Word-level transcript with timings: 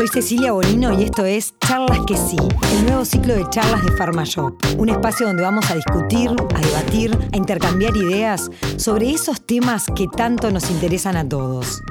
Soy 0.00 0.08
Cecilia 0.08 0.52
Bonino 0.52 0.98
y 0.98 1.02
esto 1.02 1.26
es 1.26 1.52
Charlas 1.58 1.98
que 2.06 2.16
sí, 2.16 2.38
el 2.72 2.86
nuevo 2.86 3.04
ciclo 3.04 3.34
de 3.34 3.44
charlas 3.50 3.84
de 3.84 3.92
PharmaShop. 3.92 4.54
Un 4.78 4.88
espacio 4.88 5.26
donde 5.26 5.42
vamos 5.42 5.70
a 5.70 5.74
discutir, 5.74 6.30
a 6.30 6.58
debatir, 6.58 7.18
a 7.30 7.36
intercambiar 7.36 7.94
ideas 7.94 8.50
sobre 8.78 9.10
esos 9.10 9.42
temas 9.42 9.84
que 9.94 10.06
tanto 10.08 10.50
nos 10.50 10.70
interesan 10.70 11.18
a 11.18 11.28
todos. 11.28 11.82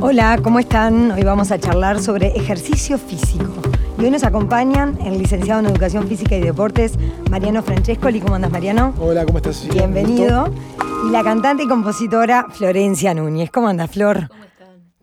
Hola, 0.00 0.40
¿cómo 0.42 0.58
están? 0.58 1.10
Hoy 1.10 1.24
vamos 1.24 1.50
a 1.52 1.58
charlar 1.58 2.00
sobre 2.00 2.28
ejercicio 2.28 2.96
físico. 2.96 3.52
Y 3.98 4.04
hoy 4.04 4.10
nos 4.10 4.24
acompañan 4.24 4.96
el 5.04 5.18
licenciado 5.18 5.60
en 5.60 5.66
Educación 5.66 6.08
Física 6.08 6.36
y 6.36 6.40
Deportes, 6.40 6.94
Mariano 7.30 7.62
Francescoli. 7.62 8.22
¿Cómo 8.22 8.36
andas, 8.36 8.50
Mariano? 8.50 8.94
Hola, 8.98 9.26
¿cómo 9.26 9.36
estás? 9.36 9.56
Cecilia? 9.56 9.86
Bienvenido. 9.86 10.50
Y 11.06 11.10
la 11.10 11.22
cantante 11.22 11.64
y 11.64 11.68
compositora 11.68 12.46
Florencia 12.50 13.12
Núñez. 13.12 13.50
¿Cómo 13.50 13.68
andas, 13.68 13.90
Flor? 13.90 14.30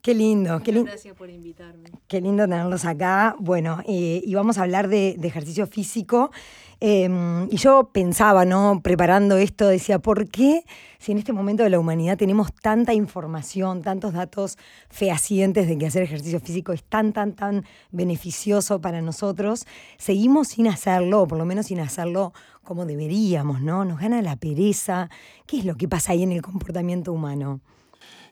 Qué 0.08 0.16
lindo, 0.16 0.62
qué 0.64 0.72
lindo. 0.72 0.90
Gracias 0.90 1.18
por 1.18 1.30
invitarme. 1.30 1.90
Qué 2.08 2.22
lindo 2.22 2.46
tenerlos 2.46 2.86
acá. 2.86 3.36
Bueno, 3.40 3.82
eh, 3.86 4.22
y 4.24 4.36
vamos 4.36 4.58
a 4.58 4.64
hablar 4.64 4.88
de, 4.88 5.18
de 5.20 5.28
ejercicio 5.28 5.68
físico. 5.68 6.32
Eh, 6.80 7.10
y 7.52 7.58
yo 7.58 7.90
pensaba, 7.92 8.46
¿no? 8.46 8.80
Preparando 8.82 9.36
esto, 9.36 9.68
decía, 9.68 10.00
¿por 10.00 10.30
qué 10.30 10.64
si 10.98 11.12
en 11.12 11.18
este 11.18 11.34
momento 11.34 11.64
de 11.64 11.72
la 11.72 11.78
humanidad 11.78 12.18
tenemos 12.18 12.54
tanta 12.54 12.94
información, 12.94 13.82
tantos 13.82 14.14
datos 14.14 14.58
fehacientes 14.90 15.68
de 15.68 15.78
que 15.78 15.88
hacer 15.88 16.04
ejercicio 16.04 16.40
físico 16.40 16.72
es 16.72 16.86
tan, 16.86 17.12
tan, 17.12 17.34
tan 17.34 17.66
beneficioso 17.92 18.80
para 18.80 19.02
nosotros, 19.02 19.66
seguimos 19.98 20.48
sin 20.48 20.70
hacerlo, 20.70 21.24
o 21.24 21.28
por 21.28 21.38
lo 21.38 21.44
menos 21.44 21.66
sin 21.66 21.82
hacerlo 21.82 22.32
como 22.64 22.86
deberíamos, 22.86 23.60
¿no? 23.60 23.84
Nos 23.84 24.00
gana 24.00 24.22
la 24.22 24.38
pereza. 24.38 25.10
¿Qué 25.46 25.58
es 25.58 25.66
lo 25.66 25.76
que 25.76 25.90
pasa 25.90 26.14
ahí 26.14 26.24
en 26.24 26.32
el 26.32 26.42
comportamiento 26.42 27.12
humano? 27.12 27.60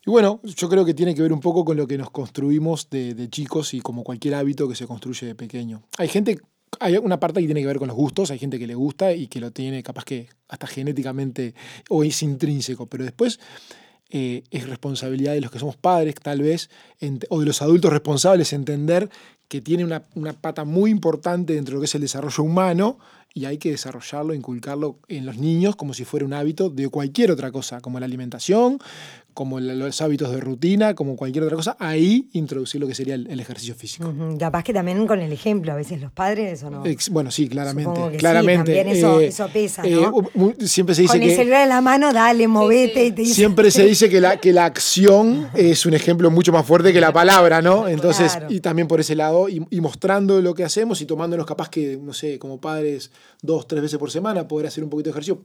Y 0.05 0.11
bueno, 0.11 0.39
yo 0.43 0.69
creo 0.69 0.85
que 0.85 0.93
tiene 0.93 1.15
que 1.15 1.23
ver 1.23 1.33
un 1.33 1.39
poco 1.39 1.65
con 1.65 1.77
lo 1.77 1.87
que 1.87 1.97
nos 1.97 2.11
construimos 2.11 2.89
de, 2.91 3.27
chicos 3.29 3.73
y 3.73 3.81
como 3.81 4.03
cualquier 4.03 4.35
hábito 4.35 4.69
que 4.69 4.75
se 4.75 4.85
construye 4.85 5.25
de 5.25 5.33
pequeño. 5.33 5.81
Hay 5.97 6.07
gente, 6.09 6.39
hay 6.79 6.97
una 6.97 7.19
parte 7.19 7.41
que 7.41 7.47
tiene 7.47 7.61
que 7.61 7.67
ver 7.67 7.79
con 7.79 7.87
los 7.87 7.97
gustos, 7.97 8.29
hay 8.29 8.37
gente 8.37 8.59
que 8.59 8.67
le 8.67 8.75
gusta 8.75 9.13
y 9.13 9.27
que 9.27 9.39
lo 9.39 9.51
tiene 9.51 9.81
capaz 9.81 10.05
que 10.05 10.29
hasta 10.47 10.67
genéticamente 10.67 11.55
o 11.89 12.03
es 12.03 12.21
intrínseco, 12.21 12.85
pero 12.85 13.03
después 13.03 13.39
eh, 14.11 14.43
es 14.51 14.69
responsabilidad 14.69 15.33
de 15.33 15.41
los 15.41 15.49
que 15.49 15.57
somos 15.57 15.75
padres, 15.75 16.13
tal 16.21 16.43
vez, 16.43 16.69
o 17.29 17.39
de 17.39 17.45
los 17.47 17.63
adultos 17.63 17.91
responsables, 17.91 18.53
entender 18.53 19.09
que 19.47 19.59
tiene 19.61 19.83
una, 19.83 20.03
una 20.13 20.33
pata 20.33 20.65
muy 20.65 20.91
importante 20.91 21.53
dentro 21.53 21.71
de 21.71 21.75
lo 21.77 21.81
que 21.81 21.85
es 21.85 21.95
el 21.95 22.01
desarrollo 22.01 22.43
humano 22.43 22.99
y 23.33 23.45
hay 23.45 23.57
que 23.57 23.71
desarrollarlo, 23.71 24.33
inculcarlo 24.33 24.99
en 25.07 25.25
los 25.25 25.37
niños 25.37 25.75
como 25.75 25.93
si 25.93 26.05
fuera 26.05 26.25
un 26.25 26.33
hábito 26.33 26.69
de 26.69 26.87
cualquier 26.87 27.31
otra 27.31 27.51
cosa, 27.51 27.81
como 27.81 27.99
la 27.99 28.05
alimentación, 28.05 28.79
como 29.35 29.59
los 29.59 30.01
hábitos 30.01 30.31
de 30.31 30.39
rutina, 30.39 30.95
como 30.95 31.15
cualquier 31.15 31.43
otra 31.43 31.55
cosa, 31.55 31.75
ahí 31.77 32.29
introducir 32.33 32.81
lo 32.81 32.87
que 32.87 32.95
sería 32.95 33.13
el, 33.13 33.27
el 33.29 33.39
ejercicio 33.39 33.75
físico. 33.75 34.07
Ujú, 34.09 34.37
Capaz 34.39 34.63
que 34.63 34.73
también 34.73 35.05
con 35.05 35.19
el 35.19 35.31
ejemplo, 35.31 35.71
a 35.73 35.75
veces 35.75 36.01
los 36.01 36.11
padres 36.11 36.63
o 36.63 36.69
no. 36.71 36.85
Ex- 36.85 37.09
bueno, 37.09 37.29
sí, 37.29 37.47
claramente. 37.47 37.89
Supongo 37.91 38.07
que 38.07 38.13
sí, 38.15 38.19
claramente. 38.19 38.73
también 38.73 38.87
eso- 38.97 39.19
eso 39.19 39.47
pesa, 39.53 39.83
¿no? 39.83 40.09
u- 40.15 40.29
mu- 40.33 40.53
siempre 40.61 40.95
se 40.95 41.03
dice 41.03 41.13
Con 41.15 41.21
el 41.21 41.29
que... 41.29 41.35
celular 41.35 41.63
en 41.63 41.69
la 41.69 41.81
mano, 41.81 42.11
dale, 42.11 42.47
movete. 42.47 43.05
Y 43.05 43.11
te 43.11 43.21
dice- 43.21 43.35
Siempre 43.35 43.69
se 43.69 43.83
dice 43.85 44.09
que 44.09 44.19
la, 44.21 44.37
que 44.37 44.51
la 44.53 44.65
acción 44.65 45.49
es 45.53 45.85
un 45.85 45.93
ejemplo 45.93 46.31
mucho 46.31 46.51
más 46.51 46.65
fuerte 46.65 46.93
que 46.93 47.01
la 47.01 47.13
palabra, 47.13 47.61
¿no? 47.61 47.87
Entonces, 47.87 48.31
Claro. 48.31 48.47
y 48.49 48.61
también 48.61 48.87
por 48.87 48.99
ese 49.01 49.15
lado, 49.15 49.49
y, 49.49 49.65
y 49.69 49.81
mostrando 49.81 50.41
lo 50.41 50.53
que 50.55 50.63
hacemos 50.63 51.01
y 51.01 51.05
tomándonos 51.05 51.45
capaz 51.45 51.69
que, 51.69 51.99
no 52.01 52.13
sé, 52.13 52.39
como 52.39 52.59
padres, 52.61 53.11
dos, 53.41 53.67
tres 53.67 53.81
veces 53.81 53.99
por 53.99 54.09
semana, 54.11 54.47
poder 54.47 54.67
hacer 54.67 54.81
un 54.83 54.89
poquito 54.89 55.09
de 55.09 55.11
ejercicio. 55.11 55.41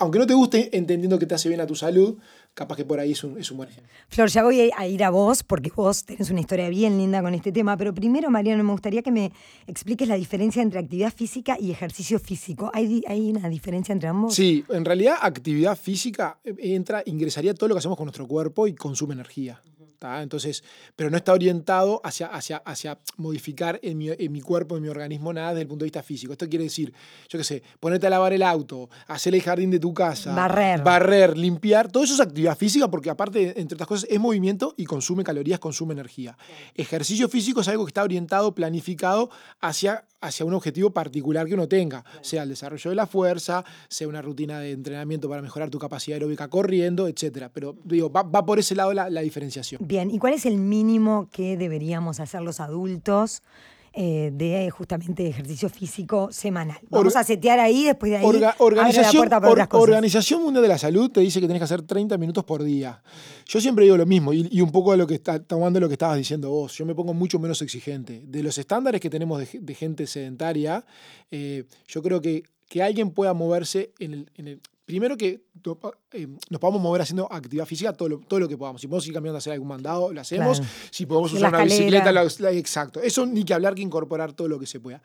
Aunque 0.00 0.18
no 0.18 0.26
te 0.26 0.34
guste, 0.34 0.76
entendiendo 0.76 1.20
que 1.20 1.26
te 1.26 1.36
hace 1.36 1.48
bien 1.48 1.60
a 1.60 1.66
tu 1.68 1.76
salud, 1.76 2.16
capaz 2.54 2.76
que 2.76 2.84
por 2.84 3.00
ahí 3.00 3.12
es 3.12 3.24
un, 3.24 3.38
es 3.38 3.50
un 3.50 3.58
buen 3.58 3.68
ejemplo. 3.68 3.92
Flor, 4.08 4.28
ya 4.28 4.42
voy 4.42 4.70
a 4.76 4.86
ir 4.86 5.04
a 5.04 5.10
vos, 5.10 5.42
porque 5.42 5.70
vos 5.74 6.04
tenés 6.04 6.30
una 6.30 6.40
historia 6.40 6.68
bien 6.68 6.96
linda 6.96 7.20
con 7.20 7.34
este 7.34 7.52
tema, 7.52 7.76
pero 7.76 7.92
primero, 7.92 8.30
Mariano, 8.30 8.62
me 8.62 8.72
gustaría 8.72 9.02
que 9.02 9.10
me 9.10 9.32
expliques 9.66 10.08
la 10.08 10.14
diferencia 10.14 10.62
entre 10.62 10.80
actividad 10.80 11.12
física 11.12 11.56
y 11.60 11.70
ejercicio 11.70 12.18
físico. 12.18 12.70
¿Hay, 12.72 13.02
hay 13.06 13.30
una 13.30 13.48
diferencia 13.48 13.92
entre 13.92 14.08
ambos? 14.08 14.34
Sí, 14.34 14.64
en 14.70 14.84
realidad 14.84 15.16
actividad 15.20 15.76
física 15.76 16.38
eh, 16.44 16.54
entra, 16.58 17.02
ingresaría 17.06 17.54
todo 17.54 17.68
lo 17.68 17.74
que 17.74 17.80
hacemos 17.80 17.96
con 17.96 18.06
nuestro 18.06 18.26
cuerpo 18.26 18.66
y 18.66 18.74
consume 18.74 19.14
energía. 19.14 19.60
¿Tá? 19.98 20.22
Entonces, 20.22 20.62
pero 20.96 21.10
no 21.10 21.16
está 21.16 21.32
orientado 21.32 22.00
hacia, 22.04 22.26
hacia, 22.26 22.58
hacia 22.58 22.98
modificar 23.16 23.78
en 23.82 23.98
mi, 23.98 24.10
en 24.10 24.32
mi 24.32 24.40
cuerpo, 24.40 24.76
en 24.76 24.82
mi 24.82 24.88
organismo, 24.88 25.32
nada 25.32 25.50
desde 25.50 25.62
el 25.62 25.68
punto 25.68 25.84
de 25.84 25.86
vista 25.86 26.02
físico. 26.02 26.32
Esto 26.32 26.48
quiere 26.48 26.64
decir, 26.64 26.92
yo 27.28 27.38
qué 27.38 27.44
sé, 27.44 27.62
ponerte 27.80 28.06
a 28.06 28.10
lavar 28.10 28.32
el 28.32 28.42
auto, 28.42 28.90
hacer 29.06 29.34
el 29.34 29.42
jardín 29.42 29.70
de 29.70 29.78
tu 29.78 29.94
casa, 29.94 30.34
Barrer. 30.34 30.82
barrer, 30.82 31.36
limpiar, 31.36 31.90
todo 31.90 32.04
eso 32.04 32.14
es 32.14 32.20
actividad 32.20 32.56
física 32.56 32.88
porque 32.88 33.10
aparte, 33.10 33.60
entre 33.60 33.76
otras 33.76 33.88
cosas, 33.88 34.08
es 34.10 34.20
movimiento 34.20 34.74
y 34.76 34.84
consume 34.84 35.24
calorías, 35.24 35.58
consume 35.58 35.94
energía. 35.94 36.36
Ejercicio 36.74 37.28
físico 37.28 37.60
es 37.60 37.68
algo 37.68 37.84
que 37.84 37.90
está 37.90 38.02
orientado, 38.02 38.54
planificado 38.54 39.30
hacia, 39.60 40.04
hacia 40.26 40.44
un 40.46 40.54
objetivo 40.54 40.90
particular 40.90 41.46
que 41.46 41.54
uno 41.54 41.68
tenga, 41.68 42.04
sea 42.20 42.42
el 42.42 42.48
desarrollo 42.48 42.90
de 42.90 42.96
la 42.96 43.06
fuerza, 43.06 43.64
sea 43.88 44.08
una 44.08 44.22
rutina 44.22 44.58
de 44.60 44.72
entrenamiento 44.72 45.28
para 45.28 45.42
mejorar 45.42 45.70
tu 45.70 45.78
capacidad 45.78 46.16
aeróbica 46.16 46.48
corriendo, 46.48 47.06
etc. 47.08 47.48
Pero 47.52 47.76
digo, 47.84 48.10
va, 48.10 48.22
va 48.22 48.44
por 48.44 48.58
ese 48.58 48.74
lado 48.74 48.92
la, 48.92 49.10
la 49.10 49.20
diferenciación. 49.20 49.80
Bien, 49.84 50.10
¿y 50.10 50.18
cuál 50.18 50.34
es 50.34 50.46
el 50.46 50.56
mínimo 50.56 51.28
que 51.30 51.56
deberíamos 51.56 52.20
hacer 52.20 52.42
los 52.42 52.60
adultos 52.60 53.42
eh, 53.96 54.30
de 54.32 54.70
justamente 54.70 55.26
ejercicio 55.26 55.68
físico 55.68 56.28
semanal? 56.32 56.78
Vamos 56.90 57.14
Orga- 57.14 57.20
a 57.20 57.24
setear 57.24 57.60
ahí, 57.60 57.84
después 57.84 58.10
de 58.10 58.18
ahí 58.18 58.24
Orga- 58.24 58.48
abre 58.50 58.58
la 58.58 58.64
organización, 58.64 59.16
puerta 59.20 59.36
para 59.40 59.46
or- 59.48 59.52
otras 59.52 59.68
cosas. 59.68 59.82
Organización 59.88 60.42
Mundial 60.42 60.62
de 60.62 60.68
la 60.68 60.78
Salud 60.78 61.10
te 61.10 61.20
dice 61.20 61.40
que 61.40 61.46
tenés 61.46 61.60
que 61.60 61.64
hacer 61.64 61.82
30 61.82 62.18
minutos 62.18 62.44
por 62.44 62.62
día. 62.64 63.02
Yo 63.46 63.60
siempre 63.60 63.84
digo 63.84 63.96
lo 63.96 64.06
mismo 64.06 64.32
y, 64.32 64.48
y 64.50 64.60
un 64.60 64.72
poco 64.72 64.90
de 64.92 64.96
lo 64.98 65.06
que 65.06 65.14
está 65.14 65.42
tomando 65.42 65.78
lo 65.80 65.88
que 65.88 65.94
estabas 65.94 66.16
diciendo 66.18 66.50
vos. 66.50 66.72
Yo 66.76 66.84
me 66.86 66.94
pongo 66.94 67.14
mucho 67.14 67.38
menos 67.38 67.62
exigente. 67.62 68.22
De 68.26 68.42
los 68.42 68.58
estándares 68.58 69.00
que 69.00 69.10
tenemos 69.10 69.38
de, 69.38 69.46
ge- 69.46 69.60
de 69.60 69.74
gente 69.74 70.06
sedentaria, 70.06 70.84
eh, 71.30 71.64
yo 71.86 72.02
creo 72.02 72.20
que, 72.20 72.42
que 72.68 72.82
alguien 72.82 73.10
pueda 73.10 73.32
moverse 73.34 73.92
en 73.98 74.12
el, 74.14 74.30
en 74.36 74.48
el- 74.48 74.60
Primero 74.84 75.16
que 75.16 75.46
eh, 76.12 76.26
nos 76.50 76.60
podamos 76.60 76.82
mover 76.82 77.00
haciendo 77.02 77.26
actividad 77.32 77.64
física 77.66 77.92
todo 77.94 78.08
lo, 78.08 78.18
todo 78.20 78.40
lo 78.40 78.48
que 78.48 78.56
podamos. 78.58 78.80
Si 78.80 78.86
podemos 78.86 79.06
ir 79.06 79.14
caminando 79.14 79.36
a 79.36 79.38
hacer 79.38 79.52
algún 79.54 79.68
mandado, 79.68 80.12
lo 80.12 80.20
hacemos. 80.20 80.58
Claro. 80.60 80.72
Si 80.90 81.06
podemos 81.06 81.32
usar 81.32 81.52
la 81.52 81.58
una 81.58 81.64
bicicleta, 81.64 82.12
la- 82.12 82.52
exacto. 82.52 83.00
Eso 83.00 83.24
ni 83.24 83.44
que 83.44 83.54
hablar 83.54 83.74
que 83.74 83.82
incorporar 83.82 84.32
todo 84.34 84.48
lo 84.48 84.58
que 84.58 84.66
se 84.66 84.80
pueda. 84.80 85.02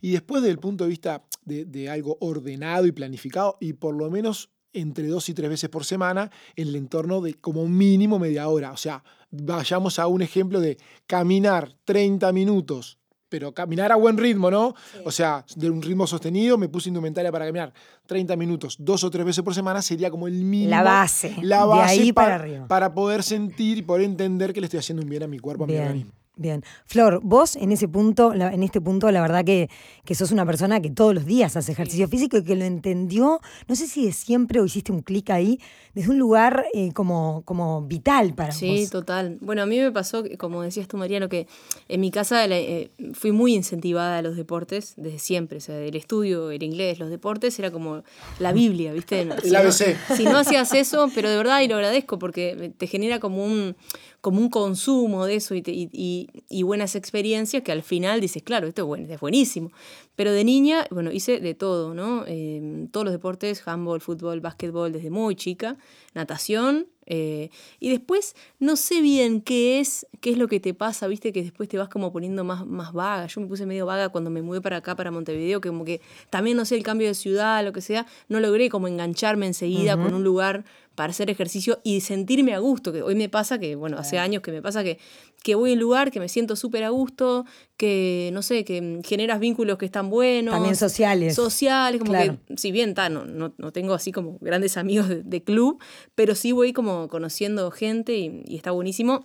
Y 0.00 0.12
después, 0.12 0.42
desde 0.42 0.52
el 0.52 0.58
punto 0.58 0.84
de 0.84 0.90
vista 0.90 1.22
de, 1.44 1.64
de 1.64 1.88
algo 1.90 2.16
ordenado 2.20 2.86
y 2.86 2.92
planificado, 2.92 3.56
y 3.60 3.74
por 3.74 3.94
lo 3.94 4.10
menos 4.10 4.50
entre 4.72 5.08
dos 5.08 5.28
y 5.28 5.34
tres 5.34 5.50
veces 5.50 5.68
por 5.68 5.84
semana, 5.84 6.30
en 6.56 6.68
el 6.68 6.76
entorno 6.76 7.20
de 7.20 7.34
como 7.34 7.66
mínimo 7.68 8.18
media 8.18 8.48
hora. 8.48 8.70
O 8.72 8.76
sea, 8.76 9.02
vayamos 9.30 9.98
a 9.98 10.06
un 10.06 10.22
ejemplo 10.22 10.60
de 10.60 10.78
caminar 11.06 11.74
30 11.84 12.32
minutos, 12.32 12.98
pero 13.30 13.54
caminar 13.54 13.90
a 13.92 13.96
buen 13.96 14.18
ritmo, 14.18 14.50
¿no? 14.50 14.74
O 15.04 15.10
sea, 15.10 15.46
de 15.56 15.70
un 15.70 15.80
ritmo 15.80 16.06
sostenido, 16.06 16.58
me 16.58 16.68
puse 16.68 16.90
indumentaria 16.90 17.32
para 17.32 17.46
caminar 17.46 17.72
30 18.04 18.36
minutos, 18.36 18.76
dos 18.78 19.02
o 19.04 19.10
tres 19.10 19.24
veces 19.24 19.42
por 19.42 19.54
semana, 19.54 19.80
sería 19.80 20.10
como 20.10 20.26
el 20.26 20.34
mínimo. 20.44 20.70
La 20.70 20.82
base, 20.82 21.36
La 21.40 21.60
de 21.62 21.66
base 21.68 22.00
ahí 22.02 22.12
pa- 22.12 22.22
para 22.24 22.34
arriba. 22.34 22.66
Para 22.68 22.92
poder 22.92 23.22
sentir 23.22 23.78
y 23.78 23.82
poder 23.82 24.04
entender 24.04 24.52
que 24.52 24.60
le 24.60 24.66
estoy 24.66 24.80
haciendo 24.80 25.02
un 25.02 25.08
bien 25.08 25.22
a 25.22 25.26
mi 25.28 25.38
cuerpo, 25.38 25.64
a 25.64 25.66
mi 25.68 25.74
organismo. 25.86 26.12
Bien. 26.40 26.64
Flor, 26.86 27.20
vos 27.22 27.56
en 27.56 27.72
ese 27.72 27.86
punto, 27.88 28.34
la- 28.34 28.52
en 28.52 28.62
este 28.62 28.80
punto, 28.80 29.10
la 29.10 29.20
verdad 29.20 29.44
que, 29.44 29.68
que 30.04 30.14
sos 30.14 30.32
una 30.32 30.44
persona 30.46 30.80
que 30.80 30.90
todos 30.90 31.14
los 31.14 31.24
días 31.26 31.56
hace 31.56 31.72
ejercicio 31.72 32.08
físico 32.08 32.36
y 32.38 32.44
que 32.44 32.56
lo 32.56 32.64
entendió, 32.64 33.40
no 33.68 33.74
sé 33.76 33.86
si 33.86 34.06
de 34.06 34.12
siempre 34.12 34.60
o 34.60 34.64
hiciste 34.64 34.92
un 34.92 35.02
clic 35.02 35.30
ahí, 35.30 35.60
desde 35.94 36.10
un 36.10 36.18
lugar 36.18 36.64
eh, 36.72 36.92
como, 36.92 37.42
como 37.44 37.82
vital 37.82 38.34
para 38.34 38.52
Sí, 38.52 38.80
vos. 38.82 38.90
total. 38.90 39.38
Bueno, 39.40 39.62
a 39.62 39.66
mí 39.66 39.78
me 39.78 39.90
pasó, 39.92 40.22
que, 40.22 40.36
como 40.38 40.62
decías 40.62 40.86
tú, 40.88 40.96
Mariano, 40.96 41.28
que 41.28 41.46
en 41.88 42.00
mi 42.00 42.10
casa 42.10 42.46
la- 42.46 42.58
eh, 42.58 42.90
fui 43.12 43.32
muy 43.32 43.54
incentivada 43.54 44.18
a 44.18 44.22
los 44.22 44.36
deportes 44.36 44.94
desde 44.96 45.18
siempre. 45.18 45.58
O 45.58 45.60
sea, 45.60 45.78
el 45.78 45.96
estudio, 45.96 46.50
el 46.50 46.62
inglés, 46.62 46.98
los 46.98 47.10
deportes, 47.10 47.58
era 47.58 47.70
como 47.70 48.02
la 48.38 48.52
Biblia, 48.52 48.92
¿viste? 48.92 49.28
Si 49.42 49.50
no- 49.50 49.58
ABC. 49.58 49.96
si 50.16 50.24
no 50.24 50.38
hacías 50.38 50.72
eso, 50.74 51.08
pero 51.14 51.28
de 51.28 51.36
verdad, 51.36 51.60
y 51.60 51.68
lo 51.68 51.74
agradezco, 51.76 52.18
porque 52.18 52.72
te 52.78 52.86
genera 52.86 53.18
como 53.20 53.44
un, 53.44 53.76
como 54.20 54.40
un 54.40 54.50
consumo 54.50 55.24
de 55.26 55.36
eso 55.36 55.54
y, 55.54 55.62
y- 55.66 56.62
buenas 56.62 56.94
experiencias 56.94 57.62
que 57.62 57.72
al 57.72 57.82
final 57.82 58.20
dices, 58.20 58.42
claro, 58.42 58.66
esto 58.68 58.82
es, 58.82 58.86
buen- 58.88 59.10
es 59.10 59.20
buenísimo. 59.20 59.70
Pero 60.16 60.32
de 60.32 60.44
niña, 60.44 60.86
bueno, 60.90 61.10
hice 61.12 61.40
de 61.40 61.54
todo, 61.54 61.94
¿no? 61.94 62.24
Eh, 62.26 62.86
todos 62.92 63.04
los 63.04 63.12
deportes, 63.12 63.62
handball, 63.66 64.00
fútbol, 64.00 64.40
básquetbol, 64.40 64.92
desde 64.92 65.10
muy 65.10 65.34
chica, 65.36 65.76
natación. 66.14 66.86
Eh, 67.12 67.50
y 67.80 67.90
después 67.90 68.36
no 68.60 68.76
sé 68.76 69.00
bien 69.00 69.40
qué 69.40 69.80
es, 69.80 70.06
qué 70.20 70.30
es 70.30 70.38
lo 70.38 70.46
que 70.46 70.60
te 70.60 70.74
pasa, 70.74 71.08
viste, 71.08 71.32
que 71.32 71.42
después 71.42 71.68
te 71.68 71.76
vas 71.76 71.88
como 71.88 72.12
poniendo 72.12 72.44
más, 72.44 72.64
más 72.64 72.92
vaga. 72.92 73.26
Yo 73.26 73.40
me 73.40 73.48
puse 73.48 73.66
medio 73.66 73.84
vaga 73.84 74.10
cuando 74.10 74.30
me 74.30 74.42
mudé 74.42 74.60
para 74.60 74.76
acá, 74.76 74.94
para 74.94 75.10
Montevideo, 75.10 75.60
que 75.60 75.70
como 75.70 75.84
que 75.84 76.00
también, 76.30 76.56
no 76.56 76.64
sé, 76.64 76.76
el 76.76 76.84
cambio 76.84 77.08
de 77.08 77.14
ciudad, 77.14 77.64
lo 77.64 77.72
que 77.72 77.80
sea, 77.80 78.06
no 78.28 78.38
logré 78.38 78.68
como 78.68 78.86
engancharme 78.86 79.46
enseguida 79.46 79.96
con 79.96 80.14
un 80.14 80.22
lugar 80.22 80.64
para 80.94 81.10
hacer 81.10 81.30
ejercicio 81.30 81.80
y 81.82 82.00
sentirme 82.02 82.54
a 82.54 82.60
gusto, 82.60 82.92
que 82.92 83.02
hoy 83.02 83.16
me 83.16 83.28
pasa 83.28 83.58
que, 83.58 83.74
bueno, 83.74 83.98
hace 83.98 84.18
años 84.18 84.42
que 84.42 84.52
me 84.52 84.62
pasa 84.62 84.84
que, 84.84 84.98
que 85.42 85.54
voy 85.54 85.70
a 85.70 85.72
un 85.74 85.80
lugar 85.80 86.10
que 86.10 86.20
me 86.20 86.28
siento 86.28 86.54
súper 86.56 86.84
a 86.84 86.90
gusto, 86.90 87.46
que, 87.76 88.30
no 88.32 88.42
sé, 88.42 88.64
que 88.64 89.00
generas 89.04 89.40
vínculos 89.40 89.78
que 89.78 89.86
están 89.86 90.10
buenos. 90.10 90.52
También 90.54 90.76
sociales. 90.76 91.34
Sociales, 91.34 91.98
como 92.00 92.12
Claro. 92.12 92.36
que, 92.46 92.56
si 92.58 92.72
bien 92.72 92.94
ta, 92.94 93.08
no, 93.08 93.24
no, 93.24 93.54
no 93.56 93.72
tengo 93.72 93.94
así 93.94 94.12
como 94.12 94.38
grandes 94.40 94.76
amigos 94.76 95.08
de, 95.08 95.22
de 95.22 95.42
club, 95.42 95.80
pero 96.14 96.34
sí 96.34 96.52
voy 96.52 96.72
como 96.72 97.08
conociendo 97.08 97.70
gente 97.70 98.16
y, 98.18 98.42
y 98.46 98.56
está 98.56 98.70
buenísimo. 98.70 99.24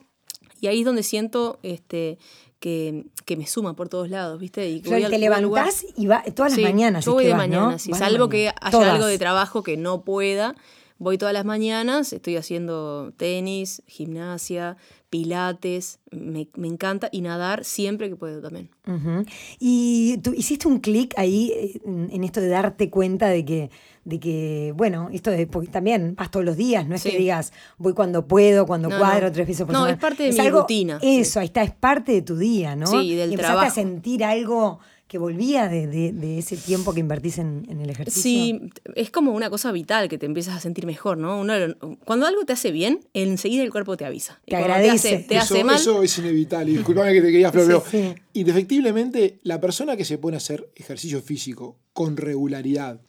Y 0.62 0.68
ahí 0.68 0.80
es 0.80 0.86
donde 0.86 1.04
siento 1.04 1.60
este, 1.64 2.18
que, 2.62 3.06
que 3.26 3.36
me 3.36 3.46
suma 3.46 3.76
por 3.76 3.90
todos 3.90 4.10
lados, 4.10 4.40
¿viste? 4.40 4.70
Y 4.70 4.80
voy 4.80 5.02
te 5.02 5.06
al 5.08 5.22
lugar- 5.22 5.42
levantás 5.42 5.86
y 5.98 6.08
va 6.08 6.24
todas 6.34 6.54
las 6.54 6.56
Sí, 6.56 6.64
mañanas. 6.64 7.04
Yo 7.06 7.12
es 7.12 7.16
voy 7.16 7.24
que 7.26 7.28
de 7.28 7.34
vas, 7.34 7.50
¿no? 7.50 7.60
mañana, 7.62 7.78
sí, 7.80 7.94
salvo 7.94 8.30
que 8.30 8.48
haya 8.50 8.72
Todas. 8.72 8.94
algo 8.94 9.06
de 9.06 9.18
trabajo 9.20 9.64
que 9.64 9.76
no 9.76 10.04
pueda. 10.04 10.56
Voy 10.98 11.18
todas 11.18 11.34
las 11.34 11.44
mañanas, 11.44 12.14
estoy 12.14 12.38
haciendo 12.38 13.12
tenis, 13.18 13.84
gimnasia, 13.86 14.78
pilates, 15.16 16.00
me, 16.12 16.50
me 16.56 16.68
encanta, 16.68 17.08
y 17.12 17.22
nadar 17.22 17.64
siempre 17.64 18.10
que 18.10 18.16
puedo 18.18 18.42
también. 18.42 18.70
Ujú. 18.86 19.24
Y 19.60 20.18
tú 20.18 20.34
hiciste 20.34 20.68
un 20.68 20.80
clic 20.80 21.14
ahí 21.18 21.52
eh, 21.56 21.80
en, 21.86 22.24
esto 22.24 22.42
de 22.42 22.50
darte 22.50 22.90
cuenta 22.90 23.28
de 23.30 23.46
que, 23.46 23.70
de 24.04 24.20
que, 24.20 24.74
bueno, 24.76 25.10
esto 25.14 25.32
de, 25.32 25.48
porque 25.48 25.70
también 25.70 26.16
vas 26.16 26.30
todos 26.32 26.46
los 26.46 26.58
días, 26.58 26.86
no 26.88 26.96
es 26.96 27.02
Sí. 27.02 27.12
que 27.12 27.18
digas 27.18 27.54
voy 27.78 27.94
cuando 27.94 28.28
puedo, 28.28 28.66
cuando 28.66 28.90
No, 28.90 28.98
cuadro, 28.98 29.28
no. 29.28 29.32
tres 29.32 29.48
veces 29.48 29.66
por 29.66 29.74
No, 29.74 29.80
semana. 29.80 29.94
es 29.94 30.00
parte 30.02 30.24
de 30.24 30.32
mi 30.44 30.50
rutina, 30.50 31.00
Eso, 31.02 31.34
sí. 31.34 31.40
ahí 31.40 31.46
está, 31.46 31.64
es 31.64 31.74
parte 31.74 32.12
de 32.12 32.22
tu 32.22 32.36
día, 32.38 32.76
¿no? 32.76 32.88
Sí, 32.88 33.16
del 33.16 33.30
y 33.30 33.34
empezaste 33.36 33.42
trabajo. 33.54 33.68
a 33.68 33.70
sentir 33.74 34.24
algo 34.24 34.80
que 35.16 35.20
volvía 35.20 35.70
de, 35.70 35.88
de- 35.88 36.12
de 36.12 36.40
ese 36.40 36.58
tiempo 36.58 36.94
que 36.94 37.00
invertís 37.00 37.38
en, 37.38 37.66
en 37.70 37.80
el 37.80 37.90
ejercicio. 37.90 38.22
Sí, 38.22 38.60
es 38.96 39.10
como 39.12 39.32
una 39.32 39.50
cosa 39.50 39.72
vital 39.72 40.10
que 40.10 40.18
te 40.18 40.26
empiezas 40.26 40.58
a 40.58 40.60
sentir 40.60 40.86
mejor, 40.86 41.18
¿no? 41.18 41.40
Uno 41.40 41.58
lo- 41.58 41.96
cuando 42.04 42.26
algo 42.26 42.44
te 42.44 42.52
hace 42.52 42.72
bien, 42.72 43.00
enseguida 43.14 43.64
el 43.64 43.72
cuerpo 43.72 43.96
te 43.96 44.04
avisa. 44.04 44.42
Y 44.46 44.50
Te 44.52 44.58
agradece. 44.58 45.10
Te 45.10 45.16
hace, 45.16 45.24
te 45.28 45.36
eso, 45.38 45.44
hace 45.56 45.64
mal. 45.64 45.76
eso 45.78 46.04
es 46.04 46.18
inevitable. 46.18 46.72
y 46.74 46.76
Disculpame 46.76 47.14
que 47.14 47.22
te 47.22 47.32
quería 47.32 47.50
Flor, 47.50 47.64
Sí, 47.64 47.72
pero 47.92 48.14
sí. 48.14 48.22
indefectiblemente 48.34 49.40
la 49.44 49.62
persona 49.62 49.96
que 49.96 50.04
se 50.04 50.18
pone 50.18 50.36
a 50.36 50.40
hacer 50.40 50.70
ejercicio 50.76 51.22
físico 51.22 51.78
con 51.94 52.18
regularidad 52.18 53.00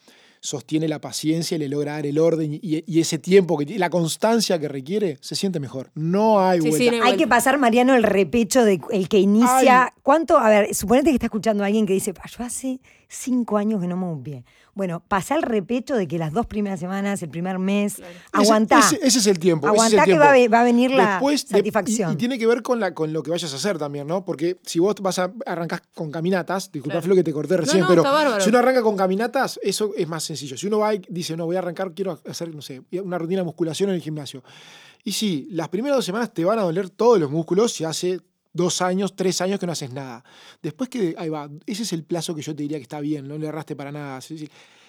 sostiene 0.47 0.87
la 0.89 1.01
paciencia 1.01 1.57
y 1.57 1.59
le 1.59 1.69
logra 1.69 1.93
dar 1.93 2.07
el 2.07 2.19
orden 2.19 2.55
y, 2.55 2.61
y 2.87 3.01
ese 3.01 3.19
tiempo, 3.19 3.59
que 3.59 3.79
la 3.79 3.91
constancia 3.91 4.59
que 4.59 4.69
requiere, 4.69 5.19
se 5.21 5.35
siente 5.35 5.59
mejor. 5.61 5.91
No 5.95 6.41
hay 6.41 6.61
Sí, 6.61 6.65
sí, 6.65 6.71
vuelta. 6.71 6.97
no 6.99 7.05
hay 7.05 7.13
Hay 7.13 7.19
que 7.19 7.27
pasar, 7.27 7.59
Mariano, 7.59 7.95
el 7.95 8.03
repecho 8.03 8.65
de 8.65 8.81
el 8.91 9.09
que 9.09 9.19
inicia. 9.19 9.85
Ay. 9.87 9.91
¿Cuánto? 10.03 10.39
A 10.39 10.49
ver, 10.49 10.75
suponete 10.75 11.11
que 11.11 11.15
está 11.17 11.27
escuchando 11.27 11.65
a 11.65 11.67
alguien 11.67 11.85
que 11.87 11.93
dice, 11.95 12.15
"Pa, 12.15 12.23
yo 12.29 12.45
hace 12.45 12.81
cinco 13.09 13.57
años 13.59 13.81
que 13.81 13.87
no 13.87 13.97
un 14.11 14.23
pie. 14.23 14.45
Bueno, 14.75 15.03
pasa 15.09 15.35
el 15.37 15.43
repecho 15.43 15.95
de 15.97 16.07
que 16.07 16.19
las 16.19 16.33
dos 16.33 16.45
primeras 16.47 16.79
semanas, 16.81 17.23
el 17.23 17.31
primer 17.31 17.59
mes, 17.59 17.95
Ese- 17.95 18.05
aguantá. 18.33 18.81
Ese, 18.81 18.99
ese 19.03 19.19
es 19.21 19.27
el 19.27 19.39
tiempo. 19.39 19.67
ese 19.69 19.77
es 19.77 19.93
el 19.93 19.99
Aguantá 20.01 20.05
que 20.13 20.19
va 20.19 20.29
a 20.29 20.33
ve- 20.33 20.49
va 20.49 20.61
a 20.61 20.65
venir 20.65 20.91
la 20.91 21.13
Después 21.13 21.49
de- 21.49 21.57
satisfacción. 21.59 22.11
y, 22.11 22.15
y 22.15 22.17
tiene 22.17 22.39
que 22.39 22.47
ver 22.47 22.63
con, 22.63 22.79
la, 22.79 22.93
con 22.93 23.13
lo 23.13 23.23
que 23.23 23.31
vayas 23.31 23.53
a 23.53 23.57
hacer 23.57 23.79
también, 23.79 24.07
¿no? 24.07 24.25
Porque 24.25 24.59
si 24.67 24.79
vos 24.79 24.95
vas 25.01 25.19
a 25.19 25.33
arrancar 25.47 25.83
con 25.95 26.11
caminatas, 26.11 26.71
disculpa 26.71 26.95
Claro. 26.97 27.05
Flo 27.07 27.15
que 27.15 27.25
te 27.25 27.33
corté 27.33 27.57
recién, 27.57 27.81
no, 27.81 27.89
pero 27.89 28.05
si 28.41 28.49
uno 28.51 28.59
arranca 28.59 28.83
con 28.83 28.97
caminatas, 28.97 29.59
eso 29.63 29.93
es 29.97 30.07
más 30.07 30.23
sencillo. 30.25 30.57
Si 30.59 30.67
uno 30.67 30.79
va 30.81 30.95
y 30.95 31.01
dice, 31.09 31.37
no, 31.37 31.47
voy 31.47 31.57
a 31.57 31.61
arrancar, 31.61 31.93
quiero 31.95 32.21
hacer, 32.29 32.55
no 32.55 32.61
sé, 32.61 32.83
una 33.03 33.17
rutina 33.19 33.41
de 33.41 33.45
musculación 33.45 33.89
en 33.91 33.97
el 33.97 34.03
gimnasio. 34.03 34.43
Y 35.05 35.13
sí, 35.13 35.49
las 35.53 35.69
primeras 35.69 35.97
dos 35.99 36.05
semanas 36.05 36.35
te 36.35 36.45
van 36.45 36.59
a 36.59 36.63
doler 36.63 36.91
todos 36.91 37.19
los 37.19 37.31
músculos 37.31 37.73
si 37.73 37.85
hace 37.85 38.21
dos 38.57 38.83
años, 38.83 39.15
tres 39.15 39.41
años 39.41 39.61
que 39.61 39.67
no 39.67 39.73
haces 39.73 39.93
nada. 39.93 40.25
Después 40.63 40.91
que, 40.91 41.15
ahí 41.19 41.29
va, 41.29 41.51
ese 41.67 41.83
es 41.83 41.93
el 41.93 42.03
plazo 42.05 42.35
que 42.35 42.43
yo 42.43 42.57
te 42.57 42.63
diría 42.63 42.79
que 42.79 42.83
está 42.83 43.01
bien, 43.01 43.29
no 43.29 43.39
le 43.39 43.47
erraste 43.47 43.77
para 43.77 43.93
nada. 43.93 44.21
Sí, 44.21 44.39
sí. 44.39 44.49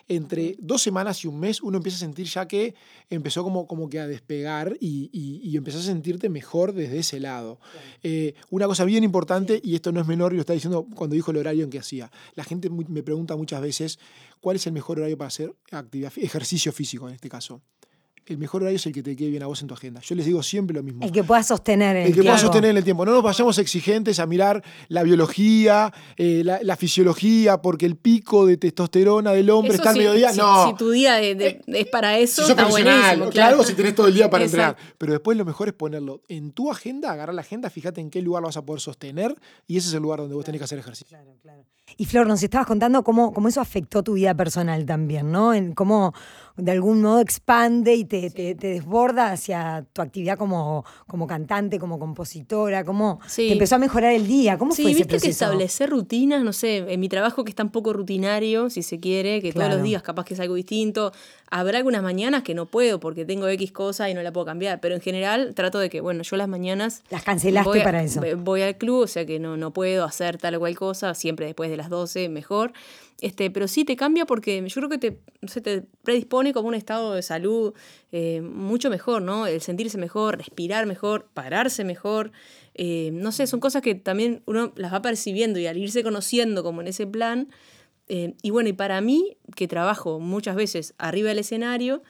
Entre 0.09 0.55
dos 0.59 0.81
semanas 0.81 1.21
y 1.25 1.27
un 1.27 1.37
mes 1.37 1.61
uno 1.61 1.77
empieza 1.77 1.97
a 1.97 1.99
sentir 1.99 2.27
ya 2.27 2.47
que 2.47 2.75
empezó 3.09 3.43
como, 3.43 3.67
como 3.67 3.89
que 3.89 3.99
a 3.99 4.07
despegar 4.07 4.77
y, 4.79 5.09
y, 5.11 5.41
y 5.49 5.57
empezás 5.57 5.81
a 5.81 5.87
sentirte 5.87 6.29
mejor 6.29 6.71
desde 6.71 6.99
ese 6.99 7.19
lado. 7.19 7.59
Eh, 8.03 8.33
una 8.49 8.67
cosa 8.67 8.85
bien 8.85 9.03
importante, 9.03 9.59
y 9.61 9.75
esto 9.75 9.91
no 9.91 9.99
es 9.99 10.07
menor, 10.07 10.31
y 10.31 10.37
lo 10.37 10.41
está 10.41 10.53
diciendo 10.53 10.87
cuando 10.95 11.13
dijo 11.13 11.31
el 11.31 11.37
horario 11.37 11.65
en 11.65 11.69
que 11.69 11.79
hacía. 11.79 12.09
La 12.35 12.45
gente 12.45 12.69
me 12.69 13.03
pregunta 13.03 13.35
muchas 13.35 13.61
veces 13.61 13.99
cuál 14.39 14.55
es 14.55 14.65
el 14.65 14.71
mejor 14.71 14.99
horario 14.99 15.17
para 15.17 15.27
hacer 15.27 15.53
actividad, 15.71 16.13
ejercicio 16.15 16.71
físico 16.71 17.09
en 17.09 17.15
este 17.15 17.27
caso. 17.27 17.61
El 18.27 18.37
mejor 18.37 18.61
horario 18.61 18.75
es 18.75 18.85
el 18.85 18.91
que 18.93 19.01
te 19.01 19.15
quede 19.15 19.29
bien 19.29 19.43
a 19.43 19.47
vos 19.47 19.61
en 19.61 19.67
tu 19.67 19.73
agenda. 19.73 20.01
Yo 20.01 20.13
les 20.15 20.25
digo 20.25 20.43
siempre 20.43 20.75
lo 20.75 20.83
mismo. 20.83 21.03
El 21.03 21.11
que 21.11 21.23
puedas 21.23 21.47
sostener 21.47 21.95
en 21.95 22.01
El 22.03 22.07
el 22.09 22.13
que 22.13 22.21
pueda 22.21 22.35
tiempo. 22.35 22.47
sostener 22.47 22.71
en 22.71 22.77
el 22.77 22.83
tiempo. 22.83 23.05
No 23.05 23.11
nos 23.13 23.23
vayamos 23.23 23.57
exigentes 23.57 24.19
a 24.19 24.25
mirar 24.25 24.61
la 24.89 25.03
biología, 25.03 25.93
eh, 26.17 26.41
la, 26.43 26.59
la 26.61 26.75
fisiología, 26.75 27.61
porque 27.61 27.85
el 27.85 27.95
pico 27.95 28.45
de 28.45 28.57
testosterona 28.57 29.31
del 29.31 29.49
hombre 29.49 29.73
Eso 29.75 29.81
está 29.81 29.89
al 29.91 29.95
sí, 29.95 29.99
mediodía. 29.99 30.31
si, 30.31 30.37
no. 30.39 30.67
si 30.67 30.73
tu 30.75 30.91
día 30.91 31.15
de- 31.15 31.35
de- 31.35 31.61
es 31.67 31.87
para 31.87 32.17
eso, 32.17 32.43
Si 32.43 32.51
está 32.51 32.65
buenísimo. 32.65 33.29
claro, 33.29 33.63
si 33.63 33.73
tenés 33.73 33.95
todo 33.95 34.07
el 34.07 34.13
día 34.13 34.29
para 34.29 34.43
Exacto. 34.43 34.71
entrenar. 34.79 34.95
Pero 34.97 35.13
después 35.13 35.37
lo 35.37 35.45
mejor 35.45 35.67
es 35.69 35.73
ponerlo 35.73 36.21
en 36.27 36.51
tu 36.51 36.71
agenda, 36.71 37.11
agarrar 37.11 37.33
la 37.35 37.41
agenda, 37.41 37.69
fíjate 37.69 38.01
en 38.01 38.09
qué 38.09 38.21
lugar 38.21 38.41
lo 38.41 38.47
vas 38.47 38.57
a 38.57 38.65
poder 38.65 38.81
sostener 38.81 39.33
y 39.67 39.77
ese 39.77 39.87
es 39.89 39.93
el 39.93 40.01
lugar 40.01 40.19
donde 40.19 40.35
vos 40.35 40.43
tenés 40.43 40.59
que 40.59 40.65
hacer 40.65 40.79
ejercicio. 40.79 41.07
Claro, 41.17 41.35
claro. 41.41 41.63
Y 41.95 42.03
Flor, 42.05 42.27
nos 42.27 42.43
estabas 42.43 42.67
contando 42.67 43.01
cómo, 43.03 43.31
cómo 43.33 43.47
eso 43.47 43.61
afectó 43.61 44.03
tu 44.03 44.13
vida 44.13 44.35
personal 44.35 44.85
también, 44.85 45.31
¿no? 45.31 45.53
En 45.53 45.73
cómo 45.73 46.13
de 46.57 46.71
algún 46.71 47.01
modo 47.03 47.19
expande 47.21 47.93
y 47.93 48.03
te, 48.03 48.29
te- 48.31 48.55
te 48.55 48.67
desborda 48.67 49.31
hacia 49.31 49.85
tu 49.93 50.01
actividad 50.01 50.37
como, 50.37 50.83
como 51.07 51.27
cantante, 51.27 51.77
como 51.79 51.99
compositora, 51.99 52.83
cómo 52.83 53.19
Sí. 53.27 53.47
te 53.47 53.53
empezó 53.53 53.75
a 53.75 53.77
mejorar 53.77 54.11
el 54.13 54.27
día. 54.27 54.57
¿Cómo 54.57 54.71
Sí, 54.73 54.81
fue 54.81 54.91
ese 54.91 55.01
viste 55.03 55.19
que 55.19 55.29
establecer 55.29 55.89
rutinas, 55.91 56.43
no 56.43 56.53
sé, 56.53 56.77
en 56.91 56.99
mi 56.99 57.09
trabajo 57.09 57.43
que 57.43 57.51
es 57.51 57.55
tan 57.55 57.69
poco 57.69 57.93
rutinario, 57.93 58.69
si 58.71 58.81
se 58.83 58.99
quiere, 58.99 59.41
que 59.41 59.53
todos 59.53 59.69
los 59.69 59.83
días 59.83 60.01
capaz 60.01 60.25
que 60.25 60.33
es 60.33 60.39
algo 60.39 60.55
distinto. 60.55 61.11
Habrá 61.49 61.77
algunas 61.77 62.01
mañanas 62.03 62.41
que 62.43 62.53
no 62.55 62.65
puedo 62.65 62.99
porque 62.99 63.23
tengo 63.23 63.47
X 63.47 63.71
cosa 63.71 64.09
y 64.09 64.13
no 64.13 64.21
la 64.23 64.33
puedo 64.33 64.45
cambiar, 64.47 64.81
pero 64.81 64.95
en 64.95 65.01
general 65.01 65.53
trato 65.55 65.79
de 65.79 65.89
que, 65.89 66.01
bueno, 66.01 66.23
yo 66.23 66.35
las 66.37 66.47
mañanas... 66.47 67.03
Las 67.09 67.23
cancelaste 67.23 67.81
a- 67.81 67.83
para 67.83 68.03
eso. 68.03 68.19
Voy 68.37 68.63
al 68.63 68.77
club, 68.77 69.03
o 69.03 69.07
sea 69.07 69.25
que 69.25 69.39
no, 69.39 69.57
no 69.57 69.71
puedo 69.71 70.03
hacer 70.05 70.37
tal 70.37 70.55
o 70.55 70.59
cual 70.59 70.75
cosa, 70.75 71.13
siempre 71.13 71.45
después 71.45 71.69
de 71.69 71.77
las 71.77 71.89
12, 71.89 72.29
mejor. 72.29 72.73
Este, 73.19 73.49
pero 73.49 73.67
sí 73.67 73.83
te 73.83 73.95
cambia 73.95 74.25
porque 74.27 74.63
yo 74.67 74.75
creo 74.75 74.89
que 74.89 74.99
te, 74.99 75.19
no 75.41 75.47
sé, 75.47 75.59
te 75.61 75.81
predispone 76.03 76.53
como 76.53 76.67
un 76.67 76.75
estado 76.75 77.13
de 77.13 77.23
salud 77.23 77.73
eh, 78.11 78.41
mucho 78.41 78.91
mejor, 78.91 79.23
¿no? 79.23 79.47
El 79.47 79.59
sentirse 79.61 79.97
mejor, 79.97 80.37
respirar 80.37 80.85
mejor, 80.85 81.29
pararse 81.33 81.83
mejor. 81.83 82.31
eh, 82.75 83.09
no 83.13 83.31
sé, 83.31 83.47
son 83.47 83.59
cosas 83.59 83.81
que 83.81 83.95
también 83.95 84.43
uno 84.45 84.71
las 84.75 84.93
va 84.93 85.01
percibiendo 85.01 85.57
y 85.59 85.65
al 85.65 85.77
irse 85.77 86.03
conociendo 86.03 86.63
como 86.63 86.81
en 86.81 86.87
ese 86.89 87.07
plan. 87.07 87.49
eh, 88.07 88.35
y 88.41 88.51
bueno, 88.51 88.69
y 88.69 88.73
para 88.73 89.01
mí, 89.01 89.37
que 89.55 89.67
trabajo 89.67 90.19
muchas 90.19 90.55
veces 90.55 90.93
arriba 90.97 91.29
del 91.29 91.39
escenario, 91.39 92.03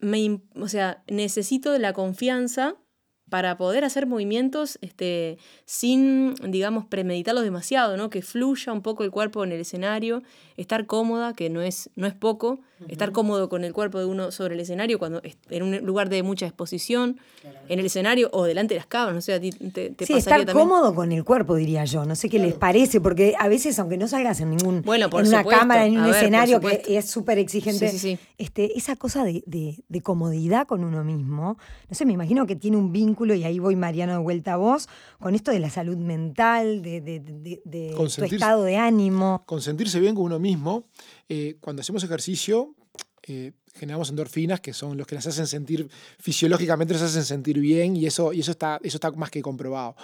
me, 0.00 0.40
o 0.56 0.68
sea, 0.68 1.02
necesito 1.08 1.78
la 1.78 1.92
confianza 1.92 2.76
para 3.32 3.56
poder 3.56 3.82
hacer 3.82 4.06
movimientos 4.06 4.76
este, 4.82 5.38
sin, 5.64 6.34
digamos, 6.48 6.84
premeditarlos 6.84 7.44
demasiado, 7.44 7.96
¿no? 7.96 8.10
Que 8.10 8.20
fluya 8.20 8.74
un 8.74 8.82
poco 8.82 9.04
el 9.04 9.10
cuerpo 9.10 9.42
en 9.42 9.52
el 9.52 9.60
escenario, 9.62 10.22
estar 10.58 10.84
cómoda, 10.84 11.32
que 11.32 11.48
no 11.48 11.62
es, 11.62 11.88
no 11.96 12.06
es 12.06 12.12
poco, 12.12 12.60
estar 12.88 13.10
cómodo 13.12 13.48
con 13.48 13.64
el 13.64 13.72
cuerpo 13.72 13.98
de 14.00 14.04
uno 14.04 14.32
sobre 14.32 14.52
el 14.54 14.60
escenario, 14.60 14.98
cuando 14.98 15.22
es- 15.22 15.38
en 15.48 15.62
un 15.62 15.78
lugar 15.78 16.10
de 16.10 16.22
mucha 16.22 16.44
exposición, 16.46 17.18
en 17.68 17.78
el 17.78 17.86
escenario 17.86 18.28
o 18.32 18.44
delante 18.44 18.74
de 18.74 18.80
las 18.80 18.86
cámaras, 18.86 19.14
no 19.14 19.20
sé, 19.22 19.32
a 19.32 19.40
ti 19.40 19.50
te, 19.52 19.90
te 19.90 20.04
Sí, 20.04 20.12
pasaría 20.14 20.18
estar 20.18 20.38
también. 20.46 20.68
cómodo 20.68 20.94
con 20.94 21.10
el 21.12 21.24
cuerpo, 21.24 21.54
diría 21.54 21.84
yo. 21.86 22.04
No 22.04 22.16
sé 22.16 22.28
qué 22.28 22.38
les 22.38 22.54
parece, 22.54 23.00
porque 23.00 23.34
a 23.38 23.48
veces, 23.48 23.78
aunque 23.78 23.96
no 23.96 24.08
salgas 24.08 24.40
en 24.40 24.50
ningún 24.50 24.82
Bueno, 24.82 25.08
por 25.08 25.22
en 25.22 25.28
una 25.28 25.38
supuesto. 25.38 25.60
cámara, 25.60 25.86
en 25.86 25.96
un 25.96 26.04
ver, 26.06 26.14
escenario 26.16 26.60
que 26.60 26.82
es 26.98 27.08
súper 27.08 27.38
exigente, 27.38 27.88
Sí, 27.88 27.98
sí, 27.98 28.16
sí. 28.16 28.18
Este, 28.36 28.76
esa 28.76 28.96
cosa 28.96 29.22
de, 29.24 29.42
de- 29.46 29.78
de 29.88 30.00
comodidad 30.02 30.66
con 30.66 30.82
uno 30.82 31.04
mismo, 31.04 31.56
no 31.88 31.94
sé, 31.94 32.04
me 32.04 32.12
imagino 32.12 32.44
que 32.46 32.56
tiene 32.56 32.76
un 32.76 32.90
vínculo, 32.92 33.21
y 33.34 33.44
ahí 33.44 33.58
voy 33.58 33.76
Mariano 33.76 34.12
de 34.12 34.18
vuelta 34.18 34.54
a 34.54 34.56
vos, 34.56 34.88
con 35.20 35.34
esto 35.34 35.50
de 35.52 35.60
la 35.60 35.70
salud 35.70 35.96
mental, 35.96 36.82
de, 36.82 37.00
de- 37.00 37.20
de- 37.20 37.62
de 37.64 37.92
Con 37.96 38.08
tu 38.08 38.24
estado 38.24 38.64
de 38.64 38.76
ánimo. 38.76 39.42
Con 39.46 39.60
sentirse 39.62 40.00
bien 40.00 40.14
con 40.14 40.24
uno 40.24 40.38
mismo, 40.38 40.84
eh, 41.28 41.56
cuando 41.60 41.80
hacemos 41.82 42.02
ejercicio, 42.04 42.74
eh, 43.24 43.52
generamos 43.74 44.10
endorfinas 44.10 44.60
que 44.60 44.72
son 44.74 44.98
los 44.98 45.06
que 45.06 45.14
las 45.14 45.26
hacen 45.26 45.46
sentir 45.46 45.88
fisiológicamente, 46.18 46.92
las 46.92 47.02
hacen 47.04 47.24
sentir 47.24 47.58
bien 47.60 47.96
y 47.96 48.04
eso, 48.04 48.32
y 48.32 48.40
eso, 48.40 48.50
está, 48.50 48.78
eso 48.82 48.96
está 48.98 49.10
más 49.12 49.30
que 49.30 49.40
comprobado. 49.40 49.94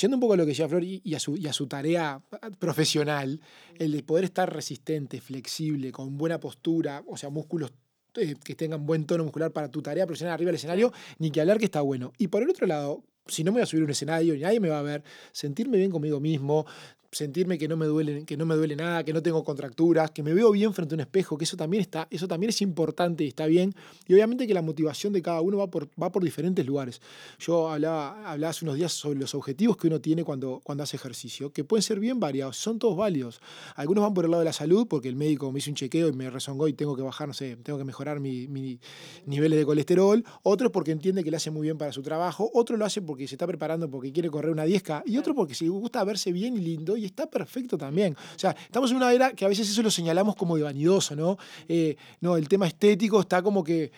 Yendo 0.00 0.16
un 0.16 0.20
poco 0.20 0.34
a 0.34 0.36
lo 0.36 0.44
que 0.44 0.50
decía 0.50 0.68
Flor 0.68 0.84
y, 0.84 1.02
y 1.04 1.14
a 1.14 1.20
su, 1.20 1.36
y 1.36 1.46
a 1.48 1.52
su 1.52 1.66
tarea 1.66 2.22
profesional, 2.58 3.40
el 3.78 3.92
de 3.92 4.02
poder 4.02 4.24
estar 4.24 4.52
resistente, 4.54 5.20
flexible, 5.20 5.90
con 5.92 6.16
buena 6.16 6.38
postura, 6.40 7.02
o 7.08 7.16
sea, 7.16 7.28
músculos 7.30 7.72
que 8.12 8.54
tengan 8.54 8.86
buen 8.86 9.06
tono 9.06 9.24
muscular 9.24 9.52
para 9.52 9.68
tu 9.68 9.82
tarea 9.82 10.06
profesional 10.06 10.34
arriba 10.34 10.48
del 10.48 10.56
escenario, 10.56 10.92
ni 11.18 11.30
que 11.30 11.40
hablar 11.40 11.58
que 11.58 11.64
está 11.64 11.80
bueno. 11.80 12.12
Y 12.18 12.28
por 12.28 12.42
el 12.42 12.50
otro 12.50 12.66
lado, 12.66 13.02
si 13.26 13.44
no 13.44 13.52
me 13.52 13.56
voy 13.56 13.62
a 13.62 13.66
subir 13.66 13.82
a 13.82 13.84
un 13.84 13.90
escenario 13.90 14.34
y 14.34 14.40
nadie 14.40 14.60
me 14.60 14.68
va 14.68 14.78
a 14.80 14.82
ver, 14.82 15.02
sentirme 15.32 15.78
bien 15.78 15.90
conmigo 15.90 16.20
mismo, 16.20 16.66
sentirme 17.12 17.58
que 17.58 17.66
no 17.66 17.76
me 17.76 17.86
duele, 17.86 18.24
que 18.24 18.36
no 18.36 18.46
me 18.46 18.54
duele 18.54 18.76
nada, 18.76 19.04
que 19.04 19.12
no 19.12 19.22
tengo 19.22 19.42
contracturas, 19.42 20.10
que 20.12 20.22
me 20.22 20.32
veo 20.32 20.50
bien 20.52 20.72
frente 20.72 20.94
a 20.94 20.96
un 20.96 21.00
espejo, 21.00 21.36
que 21.36 21.44
eso 21.44 21.56
también 21.56 21.80
está, 21.80 22.06
eso 22.10 22.28
también 22.28 22.50
es 22.50 22.62
importante 22.62 23.24
y 23.24 23.28
está 23.28 23.46
bien. 23.46 23.74
Y 24.06 24.14
obviamente 24.14 24.46
que 24.46 24.54
la 24.54 24.62
motivación 24.62 25.12
de 25.12 25.20
cada 25.20 25.40
uno 25.40 25.58
va 25.58 25.68
por, 25.68 25.88
va 26.00 26.12
por 26.12 26.22
diferentes 26.22 26.64
lugares. 26.64 27.00
Yo 27.38 27.70
hablaba, 27.70 28.30
hablaba 28.30 28.50
hace 28.50 28.64
unos 28.64 28.76
días 28.76 28.92
sobre 28.92 29.18
los 29.18 29.34
objetivos 29.34 29.76
que 29.76 29.88
uno 29.88 30.00
tiene 30.00 30.22
cuando, 30.24 30.60
cuando 30.62 30.84
hace 30.84 30.96
ejercicio, 30.96 31.52
que 31.52 31.64
pueden 31.64 31.82
ser 31.82 31.98
bien 31.98 32.20
variados, 32.20 32.56
son 32.56 32.78
todos 32.78 32.96
válidos. 32.96 33.40
Algunos 33.74 34.02
van 34.02 34.14
por 34.14 34.24
el 34.24 34.30
lado 34.30 34.42
de 34.42 34.46
la 34.46 34.52
salud, 34.52 34.86
porque 34.86 35.08
el 35.08 35.16
médico 35.16 35.50
me 35.50 35.58
hizo 35.58 35.70
un 35.70 35.76
chequeo 35.76 36.08
y 36.08 36.12
me 36.12 36.30
rezongó 36.30 36.68
y 36.68 36.74
tengo 36.74 36.94
que 36.94 37.02
bajar, 37.02 37.26
no 37.26 37.34
sé, 37.34 37.56
tengo 37.56 37.78
que 37.78 37.84
mejorar 37.84 38.20
mi, 38.20 38.46
mi 38.46 38.78
niveles 39.26 39.58
de 39.58 39.64
colesterol. 39.64 40.24
Otros 40.42 40.70
porque 40.70 40.92
entiende 40.92 41.24
que 41.24 41.30
le 41.30 41.38
hace 41.38 41.50
muy 41.50 41.62
bien 41.62 41.76
para 41.76 41.92
su 41.92 42.02
trabajo. 42.02 42.50
Otro 42.54 42.76
lo 42.76 42.84
hace 42.84 43.02
porque 43.02 43.26
se 43.26 43.34
está 43.34 43.46
preparando 43.46 43.90
porque 43.90 44.12
quiere 44.12 44.30
correr 44.30 44.52
una 44.52 44.64
10K. 44.64 45.02
Y 45.06 45.18
otro 45.18 45.34
porque 45.34 45.54
se 45.54 45.68
gusta 45.68 46.04
verse 46.04 46.30
bien 46.30 46.56
y 46.56 46.60
lindo 46.60 46.99
y 47.00 47.06
está 47.06 47.26
perfecto 47.26 47.76
también. 47.76 48.16
O 48.36 48.38
sea, 48.38 48.50
estamos 48.50 48.90
en 48.90 48.98
una 48.98 49.12
era 49.12 49.32
que 49.32 49.44
a 49.44 49.48
veces 49.48 49.68
eso 49.68 49.82
lo 49.82 49.90
señalamos 49.90 50.36
como 50.36 50.56
de 50.56 50.62
vanidoso, 50.62 51.16
¿no? 51.16 51.38
Eh, 51.68 51.96
no, 52.20 52.36
el 52.36 52.48
tema 52.48 52.66
estético 52.66 53.20
está 53.20 53.42
como 53.42 53.64
que 53.64 53.90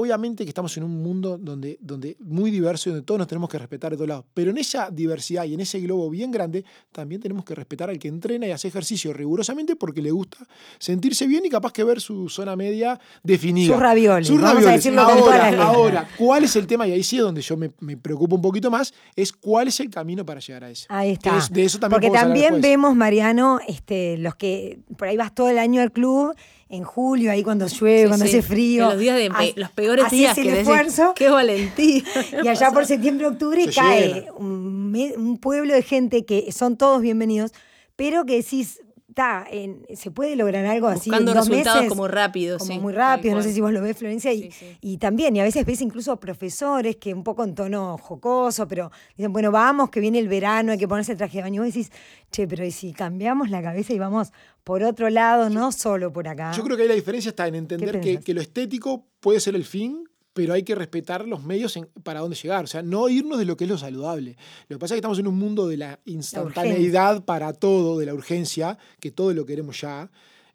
obviamente 0.00 0.44
que 0.44 0.50
estamos 0.50 0.76
en 0.76 0.84
un 0.84 1.02
mundo 1.02 1.38
donde, 1.38 1.76
donde 1.80 2.16
muy 2.20 2.50
diverso 2.50 2.88
y 2.88 2.92
donde 2.92 3.04
todos 3.04 3.18
nos 3.18 3.26
tenemos 3.26 3.48
que 3.48 3.58
respetar 3.58 3.90
de 3.90 3.96
todos 3.96 4.08
lados. 4.08 4.24
Pero 4.32 4.50
en 4.50 4.58
esa 4.58 4.90
diversidad 4.90 5.44
y 5.44 5.54
en 5.54 5.60
ese 5.60 5.80
globo 5.80 6.08
bien 6.08 6.30
grande, 6.30 6.64
también 6.92 7.20
tenemos 7.20 7.44
que 7.44 7.54
respetar 7.54 7.90
al 7.90 7.98
que 7.98 8.06
entrena 8.08 8.46
y 8.46 8.52
hace 8.52 8.68
ejercicio 8.68 9.12
rigurosamente 9.12 9.74
porque 9.76 10.00
le 10.00 10.10
gusta 10.10 10.38
sentirse 10.78 11.26
bien 11.26 11.44
y 11.44 11.48
capaz 11.50 11.72
que 11.72 11.82
ver 11.84 12.00
su 12.00 12.28
zona 12.28 12.54
media 12.56 13.00
definida. 13.22 13.72
Sus 13.74 13.82
ravioles. 13.82 14.26
Sus 14.28 14.36
vamos 14.40 14.50
a 14.50 14.54
ravioles. 14.54 14.76
decirlo 14.84 15.04
con 15.04 15.18
todas 15.18 15.36
las 15.36 15.38
Ahora, 15.38 15.50
letras. 15.50 15.68
ahora, 15.76 16.08
¿cuál 16.16 16.44
es 16.44 16.54
el 16.56 16.66
tema? 16.66 16.86
Y 16.86 16.92
ahí 16.92 17.02
sí 17.02 17.16
es 17.16 17.22
donde 17.22 17.40
yo 17.42 17.56
me, 17.56 17.72
me 17.80 17.96
preocupo 17.96 18.36
un 18.36 18.42
poquito 18.42 18.70
más, 18.70 18.94
es 19.16 19.32
cuál 19.32 19.68
es 19.68 19.80
el 19.80 19.90
camino 19.90 20.24
para 20.24 20.40
llegar 20.40 20.64
a 20.64 20.70
eso. 20.70 20.86
Ahí 20.88 21.10
está. 21.10 21.36
es- 21.38 21.52
de 21.52 21.64
eso 21.64 21.78
también 21.78 22.00
Porque 22.00 22.16
también 22.16 22.60
vemos, 22.60 22.94
Mariano, 22.94 23.58
este, 23.66 24.16
los 24.18 24.36
que 24.36 24.78
por 24.96 25.08
ahí 25.08 25.16
vas 25.16 25.34
todo 25.34 25.48
el 25.48 25.58
año 25.58 25.82
al 25.82 25.90
club, 25.90 26.34
en 26.70 26.84
julio, 26.84 27.30
ahí 27.30 27.42
cuando 27.42 27.66
llueve, 27.66 28.02
Sí, 28.02 28.08
cuando 28.08 28.26
sí. 28.26 28.30
hace 28.38 28.42
frío. 28.42 28.84
En 28.84 28.90
los 28.90 28.98
días 28.98 29.16
de 29.16 29.26
ha- 29.26 29.52
los 29.60 29.70
peores 29.70 30.10
días 30.10 30.36
el 30.36 30.44
que 30.44 30.50
decís, 30.50 30.68
esfuerzo. 30.68 31.12
qué 31.16 31.28
valentía. 31.30 32.02
Y 32.44 32.48
allá 32.48 32.70
por 32.72 32.84
septiembre, 32.86 33.26
octubre 33.26 33.64
Se 33.64 33.72
cae 33.72 34.26
un, 34.36 34.94
un 35.16 35.38
pueblo 35.38 35.72
de 35.74 35.82
gente 35.82 36.24
que 36.24 36.52
son 36.52 36.76
todos 36.76 37.00
bienvenidos, 37.00 37.52
pero 37.96 38.24
que 38.26 38.36
decís, 38.36 38.80
ta, 39.18 39.44
en- 39.50 39.84
se 39.96 40.12
puede 40.12 40.36
lograr 40.36 40.64
algo 40.64 40.86
así. 40.86 41.10
Buscando 41.10 41.32
en 41.32 41.36
dos 41.38 41.48
resultados 41.48 41.76
meses, 41.82 41.88
como 41.90 42.06
rápidos, 42.06 42.58
Como 42.60 42.72
sí, 42.72 42.78
muy 42.78 42.92
rápido, 42.92 43.34
no 43.34 43.42
sé 43.42 43.52
si 43.52 43.60
vos 43.60 43.72
lo 43.72 43.82
ves, 43.82 43.96
Florencia. 43.96 44.32
Y, 44.32 44.42
Sí, 44.42 44.50
sí. 44.52 44.78
y 44.80 44.98
también, 44.98 45.34
y 45.34 45.40
a 45.40 45.42
veces 45.42 45.66
ves 45.66 45.80
incluso 45.80 46.16
profesores 46.20 46.94
que 46.96 47.12
un 47.12 47.24
poco 47.24 47.42
en 47.42 47.56
tono 47.56 47.98
jocoso, 47.98 48.68
pero 48.68 48.92
dicen, 49.16 49.32
bueno, 49.32 49.50
vamos, 49.50 49.90
que 49.90 49.98
viene 49.98 50.20
el 50.20 50.28
verano, 50.28 50.70
hay 50.70 50.78
que 50.78 50.86
ponerse 50.86 51.10
el 51.12 51.18
traje 51.18 51.38
de 51.38 51.42
baño. 51.42 51.62
Y 51.64 51.66
vos 51.66 51.74
decís, 51.74 51.90
che, 52.30 52.46
pero 52.46 52.64
¿y 52.64 52.70
si 52.70 52.92
cambiamos 52.92 53.50
la 53.50 53.60
cabeza 53.60 53.92
y 53.92 53.98
vamos 53.98 54.32
por 54.62 54.84
otro 54.84 55.10
lado, 55.10 55.50
no 55.50 55.72
solo 55.72 56.12
por 56.12 56.28
acá? 56.28 56.52
Yo 56.52 56.62
creo 56.62 56.76
que 56.76 56.84
ahí 56.84 56.88
la 56.88 56.94
diferencia 56.94 57.30
está 57.30 57.48
en 57.48 57.56
entender 57.56 58.00
que 58.00 58.34
lo 58.34 58.40
estético 58.40 59.04
puede 59.18 59.40
ser 59.40 59.56
el 59.56 59.64
fin, 59.64 60.07
pero 60.38 60.54
hay 60.54 60.62
que 60.62 60.76
respetar 60.76 61.26
los 61.26 61.42
medios 61.42 61.76
en- 61.76 61.88
para 62.04 62.20
dónde 62.20 62.36
llegar. 62.36 62.62
O 62.62 62.68
sea, 62.68 62.80
no 62.80 63.08
irnos 63.08 63.40
de 63.40 63.44
lo 63.44 63.56
que 63.56 63.64
es 63.64 63.70
lo 63.70 63.76
saludable. 63.76 64.36
Lo 64.68 64.76
que 64.76 64.78
pasa 64.78 64.94
es 64.94 64.96
que 64.96 65.00
estamos 65.00 65.18
en 65.18 65.26
un 65.26 65.36
mundo 65.36 65.66
de 65.66 65.76
la 65.78 65.98
instantaneidad 66.04 67.24
para 67.24 67.52
todo, 67.52 67.98
de 67.98 68.06
la 68.06 68.14
urgencia, 68.14 68.78
que 69.00 69.10
todo 69.10 69.34
lo 69.34 69.44
queremos 69.44 69.80
ya, 69.80 70.08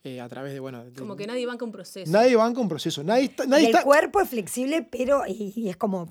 eh, 0.05 0.21
a 0.21 0.29
través 0.29 0.53
de, 0.53 0.61
bueno, 0.61 0.85
de- 0.85 0.93
Como 0.93 1.17
que 1.17 1.27
nadie 1.27 1.45
banca 1.45 1.65
un 1.65 1.71
proceso. 1.73 2.09
nadie 2.09 2.35
banca 2.37 2.61
un 2.61 2.69
proceso. 2.69 3.03
Nadie 3.03 3.25
está... 3.25 3.45
Nadie 3.45 3.65
el 3.65 3.71
está 3.71 3.83
cuerpo 3.83 4.21
es 4.21 4.29
flexible, 4.29 4.87
pero 4.89 5.23
y, 5.27 5.51
y 5.53 5.67
es 5.69 5.75
como, 5.75 6.09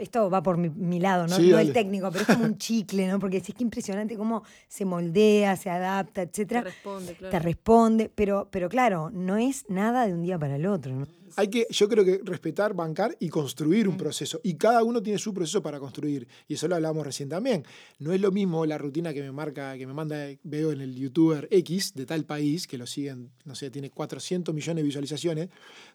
esto 0.00 0.30
va 0.30 0.42
por 0.42 0.56
mi, 0.56 0.68
mi 0.70 0.98
lado, 1.00 1.26
¿no? 1.26 1.36
Sí, 1.36 1.48
no 1.50 1.56
dale. 1.56 1.68
el 1.68 1.74
técnico, 1.74 2.10
pero 2.10 2.22
es 2.22 2.28
como 2.28 2.44
un 2.44 2.58
chicle, 2.58 3.06
¿no? 3.06 3.18
Porque 3.18 3.38
es 3.38 3.44
que 3.44 3.62
impresionante 3.62 4.16
cómo 4.16 4.42
se 4.68 4.84
moldea, 4.84 5.56
se 5.56 5.70
adapta, 5.70 6.22
Te 6.26 6.30
etcétera. 6.30 6.62
responde, 6.62 7.14
claro. 7.14 7.30
Te 7.30 7.38
responde, 7.38 8.10
pero, 8.14 8.48
pero 8.50 8.68
claro, 8.68 9.10
no 9.10 9.36
es 9.36 9.64
nada 9.68 10.06
de 10.06 10.14
un 10.14 10.22
día 10.22 10.38
para 10.38 10.56
el 10.56 10.66
otro, 10.66 10.94
¿no? 10.94 11.06
hay 11.36 11.48
que, 11.48 11.66
yo 11.70 11.88
creo 11.88 12.04
que 12.04 12.20
respetar, 12.24 12.74
bancar 12.74 13.16
y 13.20 13.28
construir 13.28 13.88
un 13.88 13.96
proceso. 13.96 14.40
Y 14.42 14.54
cada 14.54 14.82
uno 14.82 15.02
tiene 15.02 15.18
su 15.18 15.32
proceso 15.32 15.62
para 15.62 15.78
construir. 15.78 16.26
Y 16.48 16.54
eso 16.54 16.66
lo 16.68 16.74
hablábamos 16.74 17.06
recién 17.06 17.28
también. 17.28 17.64
No 17.98 18.12
es 18.12 18.20
lo 18.20 18.32
mismo 18.32 18.66
la 18.66 18.78
rutina 18.78 19.12
que 19.14 19.22
me 19.22 19.32
marca, 19.32 19.76
que 19.78 19.86
me 19.86 19.94
manda, 19.94 20.16
veo 20.42 20.72
en 20.72 20.80
el 20.80 20.94
youtuber 20.96 21.46
X 21.50 21.94
de 21.94 22.06
tal 22.06 22.24
país, 22.24 22.66
que 22.66 22.78
lo 22.78 22.86
siguen, 22.86 23.30
no 23.44 23.54
sé, 23.54 23.70
tiene 23.70 23.90
400 23.90 24.54
millones 24.54 24.82
de 24.82 24.86
visualizaciones. 24.86 25.48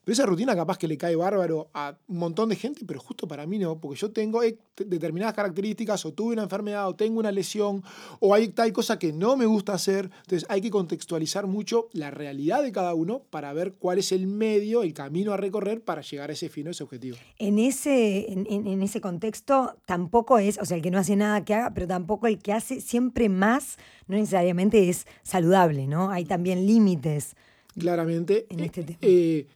Pero 0.03 0.13
esa 0.13 0.25
rutina 0.25 0.55
capaz 0.55 0.77
que 0.77 0.88
le 0.88 0.97
cae 0.97 1.15
bárbaro 1.15 1.69
a 1.74 1.97
un 2.07 2.17
montón 2.17 2.50
de 2.50 2.55
gente, 2.55 2.85
pero 2.85 3.00
justo 3.00 3.27
para 3.27 3.45
mí 3.45 3.59
no, 3.59 3.79
porque 3.79 3.95
yo 3.96 4.12
tengo 4.12 4.44
eh, 4.44 4.58
te- 4.75 4.86
determinadas 4.86 5.34
características, 5.34 6.06
o 6.06 6.14
tuve 6.14 6.34
una 6.34 6.44
enfermedad, 6.44 6.88
o 6.88 6.96
tengo 6.96 7.20
una 7.20 7.32
lesión, 7.32 7.84
o 8.20 8.34
hay 8.34 8.50
tal 8.50 8.72
cosa 8.74 9.00
que 9.00 9.12
no 9.14 9.36
me 9.38 9.46
gusta 9.46 9.74
hacer. 9.74 10.10
Entonces 10.24 10.46
hay 10.50 10.62
que 10.62 10.70
contextualizar 10.70 11.48
mucho 11.48 11.88
la 11.94 12.12
realidad 12.12 12.62
de 12.64 12.72
cada 12.72 12.94
uno 12.94 13.24
para 13.30 13.52
ver 13.54 13.74
cuál 13.74 13.98
es 14.00 14.12
el 14.12 14.28
medio, 14.28 14.84
el 14.84 14.94
camino 14.94 15.34
a 15.34 15.38
recorrer 15.38 15.82
para 15.82 16.02
llegar 16.02 16.30
a 16.30 16.34
ese 16.34 16.50
fin 16.50 16.68
o 16.68 16.72
ese 16.72 16.84
objetivo. 16.84 17.18
En 17.40 17.58
ese, 17.60 18.32
en, 18.32 18.46
en- 18.50 18.68
en 18.68 18.82
ese 18.84 19.02
contexto 19.02 19.75
tampoco 19.86 20.38
es, 20.38 20.58
o 20.60 20.66
sea, 20.66 20.78
el 20.78 20.84
que 20.84 20.92
no 20.92 20.98
hace 21.00 21.16
nada 21.16 21.44
que 21.46 21.54
haga, 21.54 21.74
pero 21.74 21.88
tampoco 21.88 22.28
el 22.28 22.38
que 22.40 22.54
hace 22.54 22.82
siempre 22.82 23.30
más, 23.30 23.78
no 24.08 24.16
necesariamente 24.18 24.90
es 24.90 25.08
saludable, 25.24 25.88
¿no? 25.88 26.10
Hay 26.12 26.25
también 26.25 26.66
límites. 26.68 27.36
Claramente. 27.78 28.46
En 28.50 28.62
este 28.62 28.84
tema. 28.84 29.00
eh, 29.02 29.48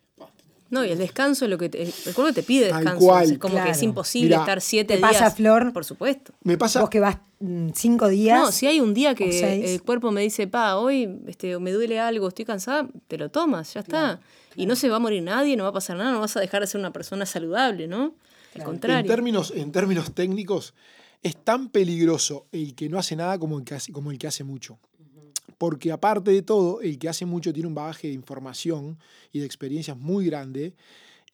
No, 0.69 0.85
y 0.85 0.91
el 0.91 0.97
descanso 0.99 1.45
es 1.45 1.51
lo 1.51 1.57
que 1.57 1.69
te, 1.69 1.81
el 1.83 2.13
cuerpo 2.13 2.31
te 2.33 2.43
pide 2.43 2.69
Tal 2.69 2.79
descanso. 2.83 3.05
cual. 3.05 3.31
es 3.31 3.37
como 3.39 3.63
que 3.63 3.69
es 3.71 3.81
imposible 3.83 4.27
Mirá, 4.29 4.39
estar 4.41 4.61
siete 4.61 4.93
¿te 4.93 4.97
días. 4.97 5.11
pasa, 5.13 5.31
Flor? 5.31 5.73
Por 5.73 5.83
supuesto. 5.85 6.33
me 6.43 6.57
pasa. 6.57 6.81
Vos 6.81 6.89
que 6.89 6.99
vas 6.99 7.17
mm, 7.39 7.69
cinco 7.73 8.07
días. 8.07 8.39
No, 8.39 8.51
si 8.51 8.67
hay 8.67 8.79
un 8.79 8.93
día 8.93 9.11
o 9.13 9.15
que 9.15 9.73
el 9.73 9.81
cuerpo 9.83 10.11
me 10.11 10.21
dice, 10.21 10.47
pa, 10.47 10.77
hoy 10.77 11.21
este, 11.27 11.57
me 11.59 11.71
duele 11.71 11.99
algo, 11.99 12.27
estoy 12.27 12.45
cansada, 12.45 12.87
te 13.07 13.17
lo 13.17 13.29
tomas, 13.29 13.73
ya 13.73 13.79
está. 13.81 14.19
Y 14.55 14.65
no 14.65 14.75
se 14.75 14.89
va 14.89 14.97
a 14.97 14.99
morir 14.99 15.23
nadie, 15.23 15.55
no 15.57 15.63
va 15.63 15.69
a 15.69 15.73
pasar 15.73 15.97
nada, 15.97 16.11
no 16.11 16.19
vas 16.19 16.35
a 16.37 16.39
dejar 16.39 16.61
de 16.61 16.67
ser 16.67 16.79
una 16.79 16.91
persona 16.91 17.25
saludable, 17.25 17.87
¿no? 17.87 18.13
Al 18.55 18.61
En 18.61 18.65
contrario. 18.65 19.07
términos, 19.09 19.53
en 19.55 19.71
términos 19.71 20.11
técnicos, 20.13 20.73
es 21.23 21.35
tan 21.35 21.69
peligroso 21.69 22.45
el 22.51 22.75
que 22.75 22.89
no 22.89 22.97
hace 22.97 23.15
nada 23.15 23.37
como 23.39 23.57
el 23.59 23.63
que 23.65 23.75
hace, 23.75 23.91
como 23.91 24.11
el 24.11 24.17
que 24.17 24.27
hace 24.27 24.43
mucho. 24.43 24.77
Porque 25.59 25.91
aparte 25.91 26.31
de 26.31 26.41
todo, 26.41 26.81
el 26.81 26.97
que 26.97 27.09
hace 27.09 27.25
mucho 27.27 27.53
tiene 27.53 27.67
un 27.67 27.75
bagaje 27.75 28.07
de 28.07 28.13
información 28.13 28.97
y 29.31 29.39
de 29.39 29.45
experiencias 29.45 29.97
muy 29.97 30.25
grande 30.25 30.73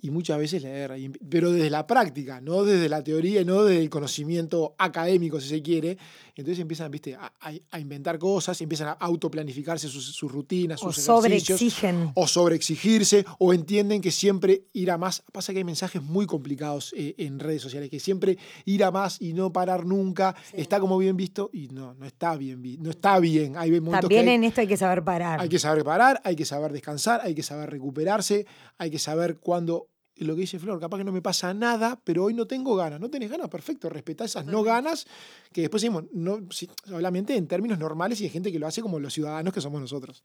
y 0.01 0.09
muchas 0.09 0.37
veces. 0.39 0.63
Y- 0.97 1.09
Pero 1.29 1.51
desde 1.51 1.69
la 1.69 1.85
práctica, 1.87 2.41
no 2.41 2.63
desde 2.65 2.89
la 2.89 3.03
teoría 3.03 3.43
no 3.45 3.63
desde 3.63 3.81
el 3.81 3.89
conocimiento 3.89 4.75
académico, 4.79 5.39
si 5.39 5.47
se 5.49 5.61
quiere. 5.61 5.97
Entonces 6.35 6.59
empiezan 6.59 6.91
¿viste? 6.91 7.15
A, 7.15 7.79
inventar 7.79 8.19
cosas, 8.19 8.59
empiezan 8.61 8.89
a 8.89 8.91
autoplanificarse 8.93 9.87
sus, 9.87 10.05
sus 10.13 10.31
rutinas, 10.31 10.83
o 10.83 10.91
sus 10.91 11.07
ejercicios 11.07 11.59
sobreexigen. 11.59 12.11
o 12.13 12.27
sobreexigirse 12.27 13.25
o 13.39 13.53
entienden 13.53 14.01
que 14.01 14.11
siempre 14.11 14.65
ir 14.73 14.91
a 14.91 14.97
más. 14.97 15.23
Pasa 15.31 15.53
que 15.53 15.59
hay 15.59 15.63
mensajes 15.63 16.01
muy 16.01 16.25
complicados 16.25 16.93
eh, 16.97 17.15
en 17.17 17.39
redes 17.39 17.61
sociales, 17.61 17.89
que 17.89 17.99
siempre 17.99 18.37
ir 18.65 18.83
a 18.83 18.91
más 18.91 19.21
y 19.21 19.33
no 19.33 19.53
parar 19.53 19.85
nunca 19.85 20.35
está 20.53 20.79
como 20.79 20.97
bien 20.97 21.15
visto 21.15 21.49
y 21.53 21.69
no, 21.69 21.93
no 21.93 22.05
está 22.05 22.35
bien 22.35 22.61
visto. 22.61 22.83
No 22.83 22.89
está 22.89 23.19
bien. 23.19 23.57
Hay 23.57 23.71
momentos 23.71 24.01
También 24.01 24.25
que 24.25 24.29
hay, 24.29 24.35
en 24.35 24.43
esto 24.43 24.61
hay 24.61 24.67
que 24.67 24.77
saber 24.77 25.03
parar. 25.03 25.39
hay 25.39 25.49
que 25.49 25.59
saber 25.59 25.83
parar, 25.83 26.21
hay 26.23 26.35
que 26.35 26.45
saber 26.45 26.71
descansar, 26.73 27.21
hay 27.23 27.33
que 27.33 27.43
saber 27.43 27.69
recuperarse, 27.69 28.45
hay 28.77 28.91
que 28.91 28.99
saber 28.99 29.37
cuándo. 29.37 29.87
Lo 30.17 30.33
que 30.35 30.41
dice 30.41 30.59
Flor, 30.59 30.79
capaz 30.79 30.97
que 30.99 31.03
no 31.03 31.11
me 31.11 31.21
pasa 31.21 31.53
nada, 31.53 31.99
pero 32.03 32.23
hoy 32.23 32.33
no 32.33 32.47
tengo 32.47 32.75
ganas. 32.75 32.99
No 33.01 33.09
tenés 33.09 33.29
ganas, 33.29 33.49
perfecto. 33.49 33.89
Respetá 33.89 34.23
esas 34.23 34.45
no 34.45 34.63
ganas, 34.63 35.07
que 35.51 35.61
después 35.61 35.81
decimos, 35.81 36.05
no, 36.13 36.39
sí, 36.51 36.69
obviamente 36.93 37.35
en 37.35 37.47
términos 37.47 37.77
normales 37.79 38.21
y 38.21 38.23
hay 38.23 38.29
gente 38.29 38.49
que 38.51 38.57
lo 38.59 38.65
hace 38.67 38.81
como 38.81 38.97
los 38.99 39.13
ciudadanos 39.13 39.53
que 39.53 39.59
somos 39.59 39.81
nosotros. 39.81 40.23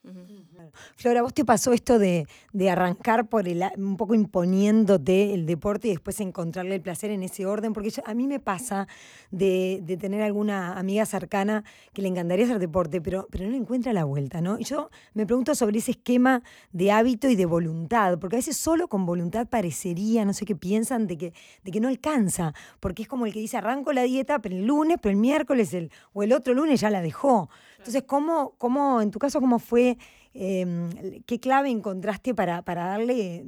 Flora, 0.96 1.22
¿vos 1.22 1.34
te 1.34 1.44
pasó 1.44 1.72
esto 1.72 1.98
de, 1.98 2.26
de 2.52 2.70
arrancar 2.70 3.28
por 3.28 3.48
el, 3.48 3.64
un 3.76 3.96
poco 3.96 4.14
imponiéndote 4.14 5.34
el 5.34 5.46
deporte 5.46 5.88
y 5.88 5.92
después 5.92 6.20
encontrarle 6.20 6.76
el 6.76 6.80
placer 6.80 7.10
en 7.10 7.22
ese 7.22 7.46
orden? 7.46 7.72
Porque 7.72 7.90
yo- 7.90 8.02
a 8.06 8.14
mí 8.14 8.26
me 8.26 8.38
pasa 8.40 8.86
de, 9.30 9.80
de 9.82 9.96
tener 9.96 10.22
alguna 10.22 10.78
amiga 10.78 11.04
cercana 11.06 11.64
que 11.92 12.02
le 12.02 12.08
encantaría 12.08 12.44
hacer 12.44 12.58
deporte, 12.58 13.00
pero, 13.00 13.26
pero 13.30 13.44
no 13.44 13.50
le 13.50 13.56
encuentra 13.56 13.92
la 13.92 14.04
vuelta, 14.04 14.40
¿no? 14.40 14.58
Y 14.58 14.64
yo 14.64 14.90
me 15.14 15.26
pregunto 15.26 15.54
sobre 15.54 15.78
ese 15.78 15.92
esquema 15.92 16.42
de 16.72 16.92
hábito 16.92 17.28
y 17.28 17.34
de 17.36 17.46
voluntad, 17.46 18.18
porque 18.18 18.36
a 18.36 18.38
veces 18.38 18.56
solo 18.56 18.88
con 18.88 19.06
voluntad 19.06 19.48
parecería, 19.80 20.24
no 20.24 20.32
sé 20.32 20.44
qué 20.44 20.54
piensan, 20.54 21.06
de 21.06 21.16
que, 21.16 21.32
de 21.64 21.70
que 21.70 21.80
no 21.80 21.88
alcanza, 21.88 22.52
porque 22.80 23.02
es 23.02 23.08
como 23.08 23.26
el 23.26 23.32
que 23.32 23.40
dice, 23.40 23.56
arranco 23.56 23.92
la 23.92 24.02
dieta, 24.02 24.40
pero 24.40 24.54
el 24.54 24.66
lunes, 24.66 24.98
pero 25.00 25.10
el 25.10 25.16
miércoles 25.16 25.72
el, 25.72 25.90
o 26.12 26.22
el 26.22 26.32
otro 26.32 26.52
lunes 26.54 26.80
ya 26.80 26.90
la 26.90 27.00
dejó. 27.00 27.48
Entonces, 27.78 28.02
¿cómo, 28.06 28.54
cómo 28.58 29.00
en 29.00 29.10
tu 29.10 29.18
caso, 29.18 29.40
cómo 29.40 29.58
fue, 29.58 29.96
eh, 30.34 31.22
qué 31.26 31.40
clave 31.40 31.70
encontraste 31.70 32.34
para, 32.34 32.62
para 32.62 32.86
darle 32.86 33.44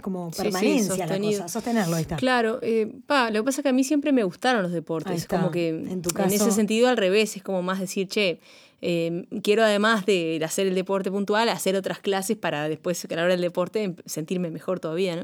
como 0.00 0.30
Sí, 0.32 0.36
sí, 0.36 0.42
permanencia 0.42 1.04
a 1.04 1.06
la 1.06 1.18
cosa? 1.18 1.48
Sostenerlo, 1.48 1.96
ahí 1.96 2.02
está. 2.02 2.16
Claro, 2.16 2.58
eh, 2.62 2.90
pa, 3.06 3.30
lo 3.30 3.40
que 3.40 3.44
pasa 3.44 3.60
es 3.60 3.62
que 3.62 3.68
a 3.68 3.72
mí 3.72 3.84
siempre 3.84 4.12
me 4.12 4.24
gustaron 4.24 4.62
los 4.62 4.72
deportes. 4.72 5.26
Como 5.26 5.50
que 5.50 5.68
En 5.68 6.02
tu 6.02 6.10
en 6.10 6.14
caso- 6.16 6.34
ese 6.34 6.50
sentido 6.52 6.88
al 6.88 6.96
revés, 6.96 7.36
es 7.36 7.42
como 7.42 7.62
más 7.62 7.78
decir, 7.80 8.08
che, 8.08 8.40
eh, 8.84 9.26
quiero 9.44 9.62
además 9.62 10.06
de 10.06 10.40
hacer 10.44 10.66
el 10.66 10.74
deporte 10.74 11.10
puntual, 11.10 11.48
hacer 11.50 11.76
otras 11.76 12.00
clases 12.00 12.36
para 12.36 12.68
después, 12.68 13.06
que 13.06 13.14
a 13.14 13.18
la 13.18 13.22
hora 13.24 13.32
del 13.34 13.40
deporte, 13.42 13.82
em- 13.84 13.96
sentirme 14.06 14.50
mejor 14.50 14.80
todavía, 14.80 15.14
¿no? 15.16 15.22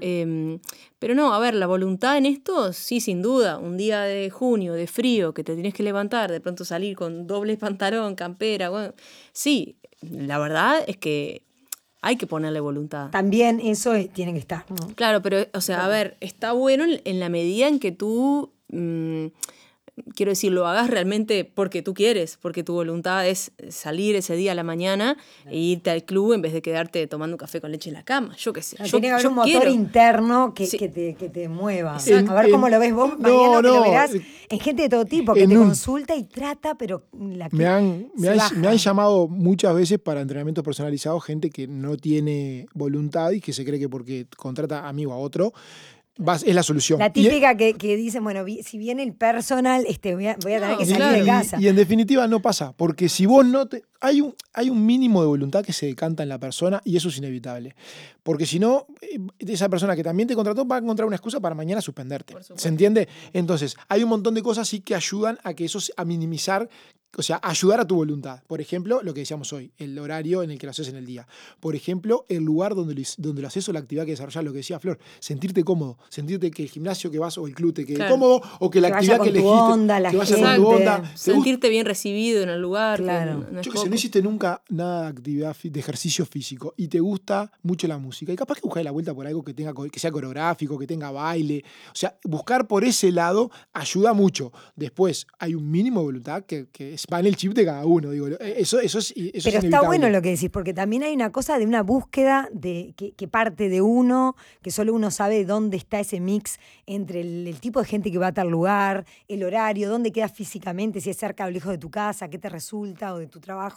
Eh, 0.00 0.58
pero 0.98 1.14
no, 1.14 1.32
a 1.34 1.38
ver, 1.38 1.54
la 1.54 1.66
voluntad 1.66 2.16
en 2.16 2.26
esto, 2.26 2.72
sí, 2.72 3.00
sin 3.00 3.22
duda. 3.22 3.58
Un 3.58 3.76
día 3.76 4.00
de 4.02 4.30
junio, 4.30 4.72
de 4.72 4.86
frío, 4.86 5.34
que 5.34 5.44
te 5.44 5.54
tienes 5.54 5.74
que 5.74 5.82
levantar, 5.82 6.32
de 6.32 6.40
pronto 6.40 6.64
salir 6.64 6.96
con 6.96 7.26
doble 7.26 7.56
pantalón, 7.78 8.14
campera, 8.16 8.70
bueno, 8.70 8.92
sí, 9.32 9.76
la 10.10 10.38
verdad 10.38 10.82
es 10.86 10.96
que 10.96 11.42
hay 12.02 12.16
que 12.16 12.26
ponerle 12.26 12.60
voluntad. 12.60 13.10
También 13.10 13.60
eso 13.60 13.94
eh, 13.94 14.08
tiene 14.12 14.32
que 14.32 14.38
estar, 14.38 14.64
¿no? 14.70 14.94
Claro, 14.94 15.22
pero, 15.22 15.46
o 15.52 15.60
sea, 15.60 15.84
a 15.84 15.88
ver, 15.88 16.16
está 16.20 16.52
bueno 16.52 16.84
en, 16.84 17.00
en 17.04 17.20
la 17.20 17.28
medida 17.28 17.66
en 17.68 17.78
que 17.78 17.92
tú 17.92 18.52
mm, 18.68 19.26
quiero 20.14 20.30
decir, 20.30 20.52
lo 20.52 20.66
hagas 20.66 20.90
realmente 20.90 21.44
porque 21.44 21.82
tú 21.82 21.94
quieres, 21.94 22.38
porque 22.40 22.62
tu 22.62 22.74
voluntad 22.74 23.26
es 23.26 23.52
salir 23.70 24.14
ese 24.16 24.36
día 24.36 24.52
a 24.52 24.54
la 24.54 24.62
mañana 24.62 25.16
e 25.46 25.58
irte 25.58 25.90
al 25.90 26.04
club 26.04 26.34
en 26.34 26.42
vez 26.42 26.52
de 26.52 26.62
quedarte 26.62 27.06
tomando 27.06 27.34
un 27.34 27.38
café 27.38 27.60
con 27.60 27.72
leche 27.72 27.90
en 27.90 27.94
la 27.94 28.04
cama. 28.04 28.34
Yo 28.36 28.52
qué 28.52 28.62
sé. 28.62 28.76
Tiene 28.76 29.08
que 29.08 29.12
haber 29.12 29.26
un 29.28 29.34
motor 29.34 29.68
interno 29.68 30.54
que, 30.54 30.68
que, 30.68 30.88
te, 30.88 31.14
que, 31.14 31.28
te, 31.28 31.48
mueva. 31.48 31.96
a 31.96 32.34
ver 32.34 32.50
cómo 32.50 32.68
lo 32.68 32.78
ves 32.78 32.94
vos, 32.94 33.18
no, 33.18 33.60
no, 33.60 33.62
lo 33.62 33.82
verás 33.82 34.12
en 34.48 34.60
gente 34.60 34.82
de 34.82 34.88
todo 34.88 35.04
tipo, 35.04 35.34
que 35.34 35.46
te 35.46 35.54
consulta 35.54 36.14
y 36.14 36.24
trata, 36.24 36.76
pero 36.76 37.04
la 37.12 37.48
me 37.50 37.66
han, 37.66 38.10
me, 38.16 38.30
me 38.56 38.68
han 38.68 38.76
llamado 38.76 39.28
muchas 39.28 39.74
veces 39.74 39.98
para 39.98 40.20
entrenamientos 40.20 40.64
personalizados 40.64 41.24
gente 41.24 41.50
que 41.50 41.66
no 41.66 41.96
tiene 41.96 42.66
voluntad 42.74 43.30
y 43.32 43.40
que 43.40 43.52
se 43.52 43.64
cree 43.64 43.78
que 43.78 43.88
porque 43.88 44.26
contrata 44.36 44.86
a 44.86 44.92
mí 44.92 45.06
o 45.06 45.12
a 45.12 45.16
otro 45.16 45.52
es 46.18 46.54
la 46.54 46.62
solución. 46.62 46.98
La 46.98 47.12
típica 47.12 47.56
que, 47.56 47.74
que 47.74 47.96
dicen, 47.96 48.24
bueno, 48.24 48.44
si 48.62 48.78
viene 48.78 49.02
el 49.02 49.12
personal, 49.12 49.84
este, 49.86 50.14
voy 50.14 50.26
a, 50.28 50.36
tener 50.36 50.78
que 50.78 50.86
salir 50.86 51.20
de 51.20 51.26
casa. 51.26 51.58
Y, 51.60 51.68
en 51.68 51.76
definitiva 51.76 52.26
no 52.26 52.40
pasa, 52.40 52.72
porque 52.76 53.08
si 53.08 53.26
vos 53.26 53.44
no 53.44 53.66
te... 53.66 53.82
Hay 54.00 54.20
un, 54.20 54.34
hay 54.52 54.70
un 54.70 54.84
mínimo 54.84 55.20
de 55.20 55.28
voluntad 55.28 55.64
que 55.64 55.72
se 55.72 55.86
decanta 55.86 56.22
en 56.22 56.28
la 56.28 56.38
persona 56.38 56.80
y 56.84 56.96
eso 56.96 57.08
es 57.08 57.18
inevitable. 57.18 57.74
Porque 58.22 58.46
si 58.46 58.58
no, 58.58 58.86
eh, 59.00 59.18
esa 59.38 59.68
persona 59.68 59.96
que 59.96 60.02
también 60.02 60.28
te 60.28 60.34
contrató 60.34 60.66
va 60.66 60.76
a 60.76 60.78
encontrar 60.80 61.06
una 61.06 61.16
excusa 61.16 61.40
para 61.40 61.54
mañana 61.54 61.80
suspenderte. 61.80 62.34
¿Se 62.56 62.68
entiende? 62.68 63.08
Entonces, 63.32 63.76
hay 63.88 64.02
un 64.02 64.08
montón 64.08 64.34
de 64.34 64.42
cosas 64.42 64.68
sí 64.68 64.80
que 64.80 64.94
ayudan 64.94 65.38
a 65.44 65.54
que 65.54 65.64
eso, 65.64 65.78
a 65.96 66.04
minimizar 66.04 66.68
o 67.18 67.22
sea, 67.22 67.40
ayudar 67.42 67.80
a 67.80 67.86
tu 67.86 67.96
voluntad. 67.96 68.42
Por 68.46 68.60
ejemplo, 68.60 69.00
lo 69.02 69.14
que 69.14 69.20
decíamos 69.20 69.52
hoy, 69.52 69.72
el 69.78 69.98
horario 69.98 70.42
en 70.42 70.50
el 70.50 70.58
que 70.58 70.66
lo 70.66 70.70
haces 70.70 70.88
en 70.88 70.96
el 70.96 71.06
día. 71.06 71.26
Por 71.60 71.74
ejemplo, 71.74 72.26
el 72.28 72.44
lugar 72.44 72.74
donde 72.74 72.94
lo, 72.94 73.02
donde 73.16 73.42
lo 73.42 73.48
haces 73.48 73.66
o 73.68 73.72
la 73.72 73.80
actividad 73.80 74.04
que 74.04 74.10
desarrollas, 74.10 74.44
lo 74.44 74.52
que 74.52 74.58
decía 74.58 74.78
Flor, 74.78 74.98
sentirte 75.18 75.64
cómodo, 75.64 75.98
sentirte 76.10 76.50
que 76.50 76.62
el 76.62 76.68
gimnasio 76.68 77.10
que 77.10 77.18
vas 77.18 77.38
o 77.38 77.46
el 77.46 77.54
club 77.54 77.72
te 77.72 77.86
quede 77.86 78.06
cómodo 78.08 78.42
o 78.60 78.70
que 78.70 78.80
la 78.80 78.88
actividad 78.88 79.20
que 79.20 79.30
elegiste 79.30 79.50
onda, 79.50 79.98
la 79.98 80.10
que 80.10 80.16
vaya 80.16 80.36
con 80.36 80.56
tu 80.56 80.68
onda. 80.68 81.12
Sentirte 81.14 81.68
bien 81.70 81.86
recibido 81.86 82.42
en 82.42 82.50
el 82.50 82.60
lugar. 82.60 83.00
Claro. 83.00 83.46
Yo 83.62 83.72
que 83.72 83.78
sé, 83.78 83.85
no 83.88 83.94
hiciste 83.94 84.22
nunca 84.22 84.62
nada 84.68 85.02
de 85.02 85.08
actividad 85.08 85.56
de 85.62 85.80
ejercicio 85.80 86.26
físico 86.26 86.74
y 86.76 86.88
te 86.88 87.00
gusta 87.00 87.50
mucho 87.62 87.86
la 87.86 87.98
música 87.98 88.32
y 88.32 88.36
capaz 88.36 88.56
que 88.56 88.62
buscar 88.62 88.84
la 88.84 88.90
vuelta 88.90 89.14
por 89.14 89.26
algo 89.26 89.42
que 89.42 89.54
tenga 89.54 89.72
que 89.90 90.00
sea 90.00 90.10
coreográfico, 90.10 90.78
que 90.78 90.86
tenga 90.86 91.10
baile, 91.10 91.64
o 91.88 91.94
sea, 91.94 92.16
buscar 92.24 92.66
por 92.66 92.84
ese 92.84 93.10
lado 93.12 93.50
ayuda 93.72 94.12
mucho. 94.12 94.52
Después 94.74 95.26
hay 95.38 95.54
un 95.54 95.70
mínimo 95.70 96.00
de 96.00 96.06
voluntad 96.06 96.44
que, 96.44 96.68
que 96.70 96.96
va 97.12 97.20
en 97.20 97.26
el 97.26 97.36
chip 97.36 97.52
de 97.52 97.64
cada 97.64 97.84
uno. 97.84 98.10
Digo, 98.10 98.28
eh, 98.28 98.36
eso, 98.58 98.80
eso 98.80 98.98
es, 98.98 99.12
eso 99.16 99.50
Pero 99.50 99.58
está 99.58 99.82
bueno 99.82 100.08
lo 100.08 100.22
que 100.22 100.30
decís, 100.30 100.50
porque 100.50 100.74
también 100.74 101.02
hay 101.02 101.14
una 101.14 101.30
cosa 101.30 101.58
de 101.58 101.66
una 101.66 101.82
búsqueda 101.82 102.48
de, 102.52 102.94
que, 102.96 103.28
parte 103.28 103.68
de 103.68 103.80
uno, 103.82 104.36
que 104.62 104.70
solo 104.70 104.94
uno 104.94 105.10
sabe 105.10 105.44
dónde 105.44 105.76
está 105.76 106.00
ese 106.00 106.20
mix 106.20 106.58
entre 106.86 107.20
el, 107.20 107.58
tipo 107.60 107.80
de 107.80 107.86
gente 107.86 108.10
que 108.10 108.18
va 108.18 108.28
a 108.28 108.34
tal 108.34 108.48
lugar, 108.48 109.04
el 109.28 109.42
horario, 109.42 109.88
dónde 109.88 110.12
quedas 110.12 110.32
físicamente, 110.32 111.00
si 111.00 111.10
es 111.10 111.16
cerca 111.16 111.46
o 111.46 111.50
lejos 111.50 111.70
de 111.70 111.78
tu 111.78 111.90
casa, 111.90 112.28
qué 112.28 112.38
te 112.38 112.48
resulta 112.48 113.14
o 113.14 113.18
de 113.18 113.26
tu 113.26 113.40
trabajo. 113.40 113.75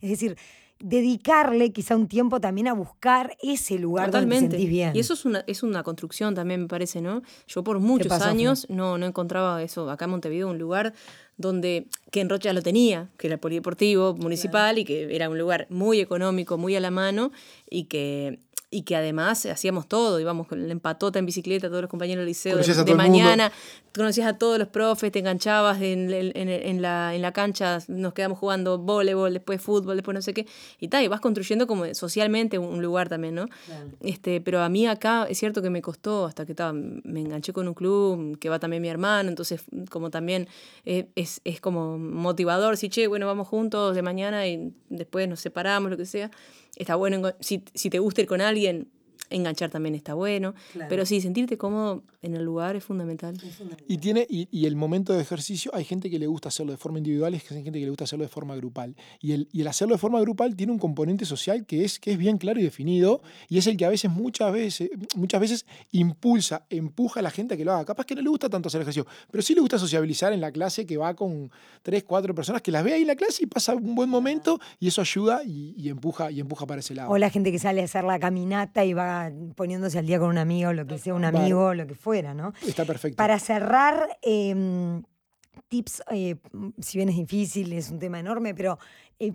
Es 0.00 0.10
decir, 0.10 0.36
dedicarle 0.80 1.72
quizá 1.72 1.94
un 1.94 2.08
tiempo 2.08 2.40
también 2.40 2.66
a 2.68 2.72
buscar 2.72 3.36
ese 3.42 3.78
lugar 3.78 4.10
donde 4.10 4.34
te 4.34 4.40
sentís 4.40 4.68
bien. 4.68 4.96
Y 4.96 5.00
eso 5.00 5.12
es 5.12 5.24
una, 5.26 5.44
es 5.46 5.62
una 5.62 5.82
construcción 5.82 6.34
también, 6.34 6.62
me 6.62 6.68
parece, 6.68 7.02
¿no? 7.02 7.22
Yo 7.46 7.62
por 7.62 7.78
muchos 7.80 8.10
años 8.22 8.66
no, 8.70 8.96
no 8.96 9.06
encontraba 9.06 9.62
eso, 9.62 9.90
acá 9.90 10.06
en 10.06 10.12
Montevideo, 10.12 10.48
un 10.48 10.58
lugar 10.58 10.94
donde, 11.36 11.86
que 12.10 12.20
en 12.20 12.28
Rocha 12.28 12.52
lo 12.52 12.62
tenía, 12.62 13.08
que 13.18 13.26
era 13.26 13.34
el 13.34 13.40
polideportivo 13.40 14.14
municipal 14.14 14.78
y 14.78 14.84
que 14.84 15.14
era 15.14 15.28
un 15.28 15.38
lugar 15.38 15.66
muy 15.70 16.00
económico, 16.00 16.58
muy 16.58 16.76
a 16.76 16.80
la 16.80 16.90
mano 16.90 17.30
y 17.68 17.84
que 17.84 18.40
y 18.72 18.82
que 18.82 18.94
además 18.94 19.46
hacíamos 19.46 19.88
todo, 19.88 20.20
íbamos 20.20 20.46
con 20.46 20.64
la 20.66 20.72
empatota 20.72 21.18
en 21.18 21.26
bicicleta, 21.26 21.68
todos 21.68 21.82
los 21.82 21.90
compañeros 21.90 22.22
del 22.22 22.28
liceo 22.28 22.56
de, 22.56 22.94
mañana, 22.94 23.50
conocías 23.92 24.28
a 24.28 24.38
todos 24.38 24.60
los 24.60 24.68
profes, 24.68 25.10
te 25.10 25.18
enganchabas 25.18 25.82
en, 25.82 26.08
en, 26.12 26.80
la, 26.80 27.12
en 27.12 27.20
la 27.20 27.32
cancha, 27.32 27.80
nos 27.88 28.14
quedamos 28.14 28.38
jugando 28.38 28.78
voleibol, 28.78 29.32
después 29.32 29.60
fútbol, 29.60 29.96
después 29.96 30.14
no 30.14 30.22
sé 30.22 30.34
qué, 30.34 30.46
y 30.78 30.86
tal, 30.86 31.02
y 31.02 31.08
vas 31.08 31.20
construyendo 31.20 31.66
como 31.66 31.92
socialmente 31.94 32.58
un 32.58 32.80
lugar 32.80 33.08
también, 33.08 33.34
¿no? 33.34 33.46
Este, 34.00 34.40
pero 34.40 34.62
a 34.62 34.68
mí 34.68 34.86
acá 34.86 35.26
es 35.28 35.38
cierto 35.38 35.62
que 35.62 35.70
me 35.70 35.82
costó, 35.82 36.26
hasta 36.26 36.46
que 36.46 36.52
estaba, 36.52 36.72
me 36.72 37.20
enganché 37.20 37.52
con 37.52 37.66
un 37.66 37.74
club, 37.74 38.38
que 38.38 38.48
va 38.48 38.60
también 38.60 38.82
mi 38.82 38.88
hermano, 38.88 39.30
entonces 39.30 39.62
como 39.90 40.10
también 40.10 40.46
eh, 40.84 41.08
es, 41.16 41.40
es 41.42 41.60
como 41.60 41.98
motivador, 41.98 42.76
si, 42.76 42.88
che, 42.88 43.08
bueno, 43.08 43.26
vamos 43.26 43.48
juntos 43.48 43.96
de 43.96 44.02
mañana 44.02 44.46
y 44.46 44.72
después 44.90 45.28
nos 45.28 45.40
separamos, 45.40 45.90
lo 45.90 45.96
que 45.96 46.06
sea 46.06 46.30
está 46.76 46.94
bueno, 46.94 47.34
si, 47.40 47.62
si 47.74 47.90
te 47.90 47.98
gusta 47.98 48.22
ir 48.22 48.26
con 48.26 48.40
alguien, 48.40 48.59
million 48.60 48.86
enganchar 49.30 49.70
también 49.70 49.94
está 49.94 50.14
bueno. 50.14 50.54
Pero 50.88 51.06
sí, 51.06 51.20
sentirte 51.20 51.56
cómodo 51.56 52.02
en 52.22 52.34
el 52.34 52.44
lugar 52.44 52.76
es 52.76 52.84
fundamental. 52.84 53.36
Y, 53.88 53.98
tiene, 53.98 54.26
y, 54.28 54.66
el 54.66 54.76
momento 54.76 55.12
de 55.12 55.22
ejercicio, 55.22 55.70
hay 55.74 55.84
gente 55.84 56.10
que 56.10 56.18
le 56.18 56.26
gusta 56.26 56.48
hacerlo 56.48 56.72
de 56.72 56.78
forma 56.78 56.98
individual 56.98 57.32
y 57.32 57.36
hay 57.36 57.40
gente 57.40 57.72
que 57.72 57.84
le 57.84 57.88
gusta 57.88 58.04
hacerlo 58.04 58.24
de 58.24 58.28
forma 58.28 58.54
grupal. 58.56 58.94
Y 59.20 59.32
el, 59.32 59.48
y 59.52 59.62
el 59.62 59.68
hacerlo 59.68 59.94
de 59.94 59.98
forma 59.98 60.20
grupal 60.20 60.54
tiene 60.56 60.72
un 60.72 60.78
componente 60.78 61.24
social 61.24 61.64
que 61.64 61.84
es, 61.84 61.98
que 61.98 62.12
es 62.12 62.18
bien 62.18 62.38
claro 62.38 62.60
y 62.60 62.62
definido 62.62 63.22
y 63.48 63.58
es 63.58 63.66
el 63.66 63.76
que 63.76 63.84
a 63.84 63.88
veces, 63.88 64.10
muchas 64.10 64.52
veces, 64.52 64.90
muchas 65.14 65.40
veces 65.40 65.66
impulsa, 65.92 66.66
empuja 66.68 67.20
a 67.20 67.22
la 67.22 67.30
gente 67.30 67.54
a 67.54 67.56
que 67.56 67.64
lo 67.64 67.72
haga. 67.72 67.84
Capaz 67.84 68.04
que 68.04 68.14
no 68.14 68.22
le 68.22 68.28
gusta 68.28 68.48
tanto 68.48 68.68
hacer 68.68 68.80
ejercicio, 68.82 69.06
pero 69.30 69.42
sí 69.42 69.54
le 69.54 69.60
gusta 69.60 69.78
sociabilizar 69.78 70.32
en 70.32 70.40
la 70.40 70.52
clase 70.52 70.86
que 70.86 70.96
va 70.96 71.14
con 71.14 71.50
tres, 71.82 72.04
cuatro 72.04 72.34
personas 72.34 72.62
que 72.62 72.70
las 72.70 72.84
ve 72.84 72.94
ahí 72.94 73.02
en 73.02 73.08
la 73.08 73.16
clase 73.16 73.44
y 73.44 73.46
pasa 73.46 73.74
un 73.74 73.94
buen 73.94 74.10
momento 74.10 74.60
y 74.78 74.88
eso 74.88 75.00
ayuda 75.00 75.42
y, 75.44 75.74
y 75.76 75.88
empuja, 75.88 76.30
y 76.30 76.40
empuja 76.40 76.66
para 76.66 76.80
ese 76.80 76.94
lado. 76.94 77.10
O 77.10 77.18
la 77.18 77.30
gente 77.30 77.52
que 77.52 77.58
sale 77.58 77.80
a 77.80 77.84
hacer 77.84 78.04
la 78.04 78.18
caminata 78.18 78.84
y 78.84 78.92
va 78.92 79.19
poniéndose 79.54 79.98
al 79.98 80.06
día 80.06 80.18
con 80.18 80.28
un 80.28 80.38
amigo, 80.38 80.72
lo 80.72 80.86
que 80.86 80.98
sea 80.98 81.14
un 81.14 81.24
amigo, 81.24 81.74
lo 81.74 81.86
que 81.86 81.94
fuera, 81.94 82.34
¿no? 82.34 82.52
Está 82.66 82.84
perfecto. 82.84 83.16
Para 83.16 83.38
cerrar, 83.38 84.18
em, 84.22 85.02
tips, 85.68 86.02
eh, 86.10 86.36
si 86.80 86.98
bien 86.98 87.08
es 87.08 87.16
difícil, 87.16 87.72
es 87.72 87.90
un 87.90 87.98
tema 87.98 88.18
enorme, 88.18 88.54
pero 88.54 88.78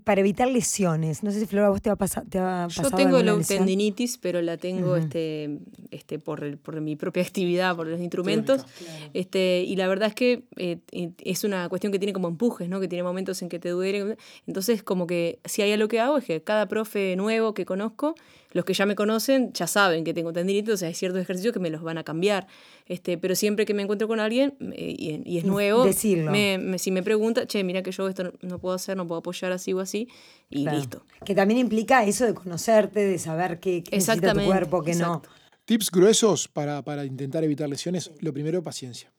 para 0.03 0.21
evitar 0.21 0.47
lesiones. 0.47 1.21
No 1.21 1.29
sé 1.29 1.39
si 1.39 1.45
Flora, 1.45 1.69
vos 1.69 1.81
te 1.81 1.89
va 1.89 1.93
a 1.93 1.97
pasar. 1.97 2.25
Te 2.25 2.39
ha 2.39 2.67
Yo 2.67 2.89
tengo 2.89 3.21
la 3.21 3.39
tendinitis, 3.39 4.17
pero 4.17 4.41
la 4.41 4.57
tengo 4.57 4.95
este, 4.95 5.59
este, 5.91 6.17
por, 6.17 6.57
por, 6.57 6.81
mi 6.81 6.95
propia 6.95 7.21
actividad, 7.23 7.75
por 7.75 7.85
los 7.85 7.99
instrumentos. 7.99 8.65
Este, 9.13 9.63
y 9.63 9.75
la 9.75 9.87
verdad 9.87 10.09
es 10.09 10.15
que 10.15 10.43
eh, 10.57 10.79
es 10.91 11.43
una 11.43 11.69
cuestión 11.69 11.91
que 11.91 11.99
tiene 11.99 12.13
como 12.13 12.27
empujes, 12.27 12.67
¿no? 12.67 12.79
que 12.79 12.87
tiene 12.87 13.03
momentos 13.03 13.41
en 13.43 13.49
que 13.49 13.59
te 13.59 13.69
duele. 13.69 14.17
Entonces, 14.47 14.81
como 14.81 15.05
que 15.05 15.39
si 15.45 15.61
hay 15.61 15.71
algo 15.71 15.87
que 15.87 15.99
hago 15.99 16.17
es 16.17 16.25
que 16.25 16.41
cada 16.41 16.67
profe 16.67 17.15
nuevo 17.15 17.53
que 17.53 17.65
conozco 17.65 18.15
los 18.55 18.63
que 18.63 18.73
ya 18.73 18.85
me 18.85 18.95
conocen 18.95 19.51
ya 19.51 19.67
saben 19.67 20.05
que 20.05 20.13
tengo 20.13 20.31
tendinitis, 20.31 20.75
o 20.75 20.77
sea, 20.77 20.87
hay 20.87 20.93
ciertos 20.93 21.21
ejercicios 21.21 21.51
que 21.51 21.59
me 21.59 21.69
los 21.69 21.81
van 21.81 21.97
a 21.97 22.05
cambiar. 22.05 22.47
Este, 22.85 23.17
pero 23.17 23.35
siempre 23.35 23.65
que 23.65 23.73
me 23.73 23.83
encuentro 23.83 24.07
con 24.07 24.21
alguien 24.21 24.55
y, 24.77 25.37
es 25.37 25.43
nuevo, 25.43 25.83
Decirlo. 25.83 26.31
si 26.77 26.91
me 26.91 27.03
pregunta, 27.03 27.45
che, 27.47 27.65
mira 27.65 27.83
que 27.83 27.91
yo 27.91 28.07
esto 28.07 28.31
no, 28.41 28.59
puedo 28.59 28.73
hacer, 28.73 28.95
no 28.95 29.05
puedo 29.05 29.19
apoyar 29.19 29.51
así 29.51 29.73
así, 29.79 30.07
y 30.49 30.67
listo. 30.67 31.03
Que 31.23 31.35
también 31.35 31.59
implica 31.59 32.03
eso 32.03 32.25
de 32.25 32.33
conocerte, 32.33 32.99
de 33.01 33.19
saber 33.19 33.59
qué, 33.59 33.83
necesita 33.91 34.33
tu 34.33 34.45
cuerpo, 34.45 34.83
qué 34.83 34.95
no. 34.95 35.21
Tips 35.65 35.89
gruesos 35.89 36.47
para, 36.47 36.83
para 36.83 37.05
intentar 37.05 37.43
evitar 37.43 37.67
lesiones. 37.67 38.11
Lo 38.19 38.31
primero, 38.31 38.61
paciencia. 38.61 39.11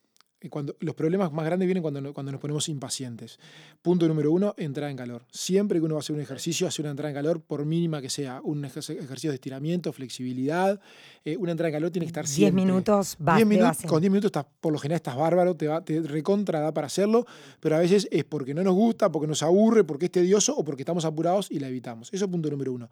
Cuando, 0.50 0.76
los 0.80 0.94
problemas 0.94 1.32
más 1.32 1.46
grandes 1.46 1.66
vienen 1.66 1.82
cuando, 1.82 2.12
cuando 2.12 2.30
nos 2.30 2.40
ponemos 2.40 2.68
impacientes. 2.68 3.40
Punto 3.80 4.06
número 4.06 4.30
uno, 4.30 4.54
entrada 4.58 4.90
en 4.90 4.96
calor. 4.96 5.24
Siempre 5.30 5.78
que 5.78 5.84
uno 5.86 5.94
va 5.94 6.00
a 6.00 6.00
hacer 6.00 6.14
un 6.14 6.20
ejercicio, 6.20 6.66
hace 6.66 6.82
una 6.82 6.90
entrada 6.90 7.08
en 7.08 7.14
calor, 7.14 7.40
por 7.40 7.64
mínima 7.64 8.02
que 8.02 8.10
sea, 8.10 8.40
un 8.44 8.64
ejercicio 8.64 9.30
de 9.30 9.34
estiramiento, 9.34 9.92
flexibilidad. 9.94 10.78
Eh, 11.24 11.38
una 11.38 11.52
entrada 11.52 11.70
en 11.70 11.74
calor 11.76 11.90
tiene 11.90 12.04
que 12.04 12.10
estar 12.10 12.26
siempre. 12.26 12.62
10 12.62 12.66
minutos, 12.66 13.16
va, 13.26 13.42
minutos 13.44 13.78
Con 13.86 14.00
10 14.00 14.10
minutos, 14.10 14.28
estás, 14.28 14.46
por 14.60 14.72
lo 14.72 14.78
general 14.78 14.96
estás 14.96 15.16
bárbaro, 15.16 15.56
te, 15.56 15.68
va, 15.68 15.82
te 15.82 16.00
recontra 16.02 16.60
da 16.60 16.72
para 16.72 16.86
hacerlo, 16.86 17.26
pero 17.60 17.76
a 17.76 17.78
veces 17.78 18.06
es 18.10 18.24
porque 18.24 18.52
no 18.52 18.62
nos 18.62 18.74
gusta, 18.74 19.10
porque 19.10 19.26
nos 19.26 19.42
aburre, 19.42 19.84
porque 19.84 20.06
es 20.06 20.12
tedioso 20.12 20.54
o 20.54 20.64
porque 20.64 20.82
estamos 20.82 21.06
apurados 21.06 21.50
y 21.50 21.60
la 21.60 21.68
evitamos. 21.68 22.12
Eso 22.12 22.26
es 22.26 22.30
punto 22.30 22.50
número 22.50 22.72
uno. 22.74 22.90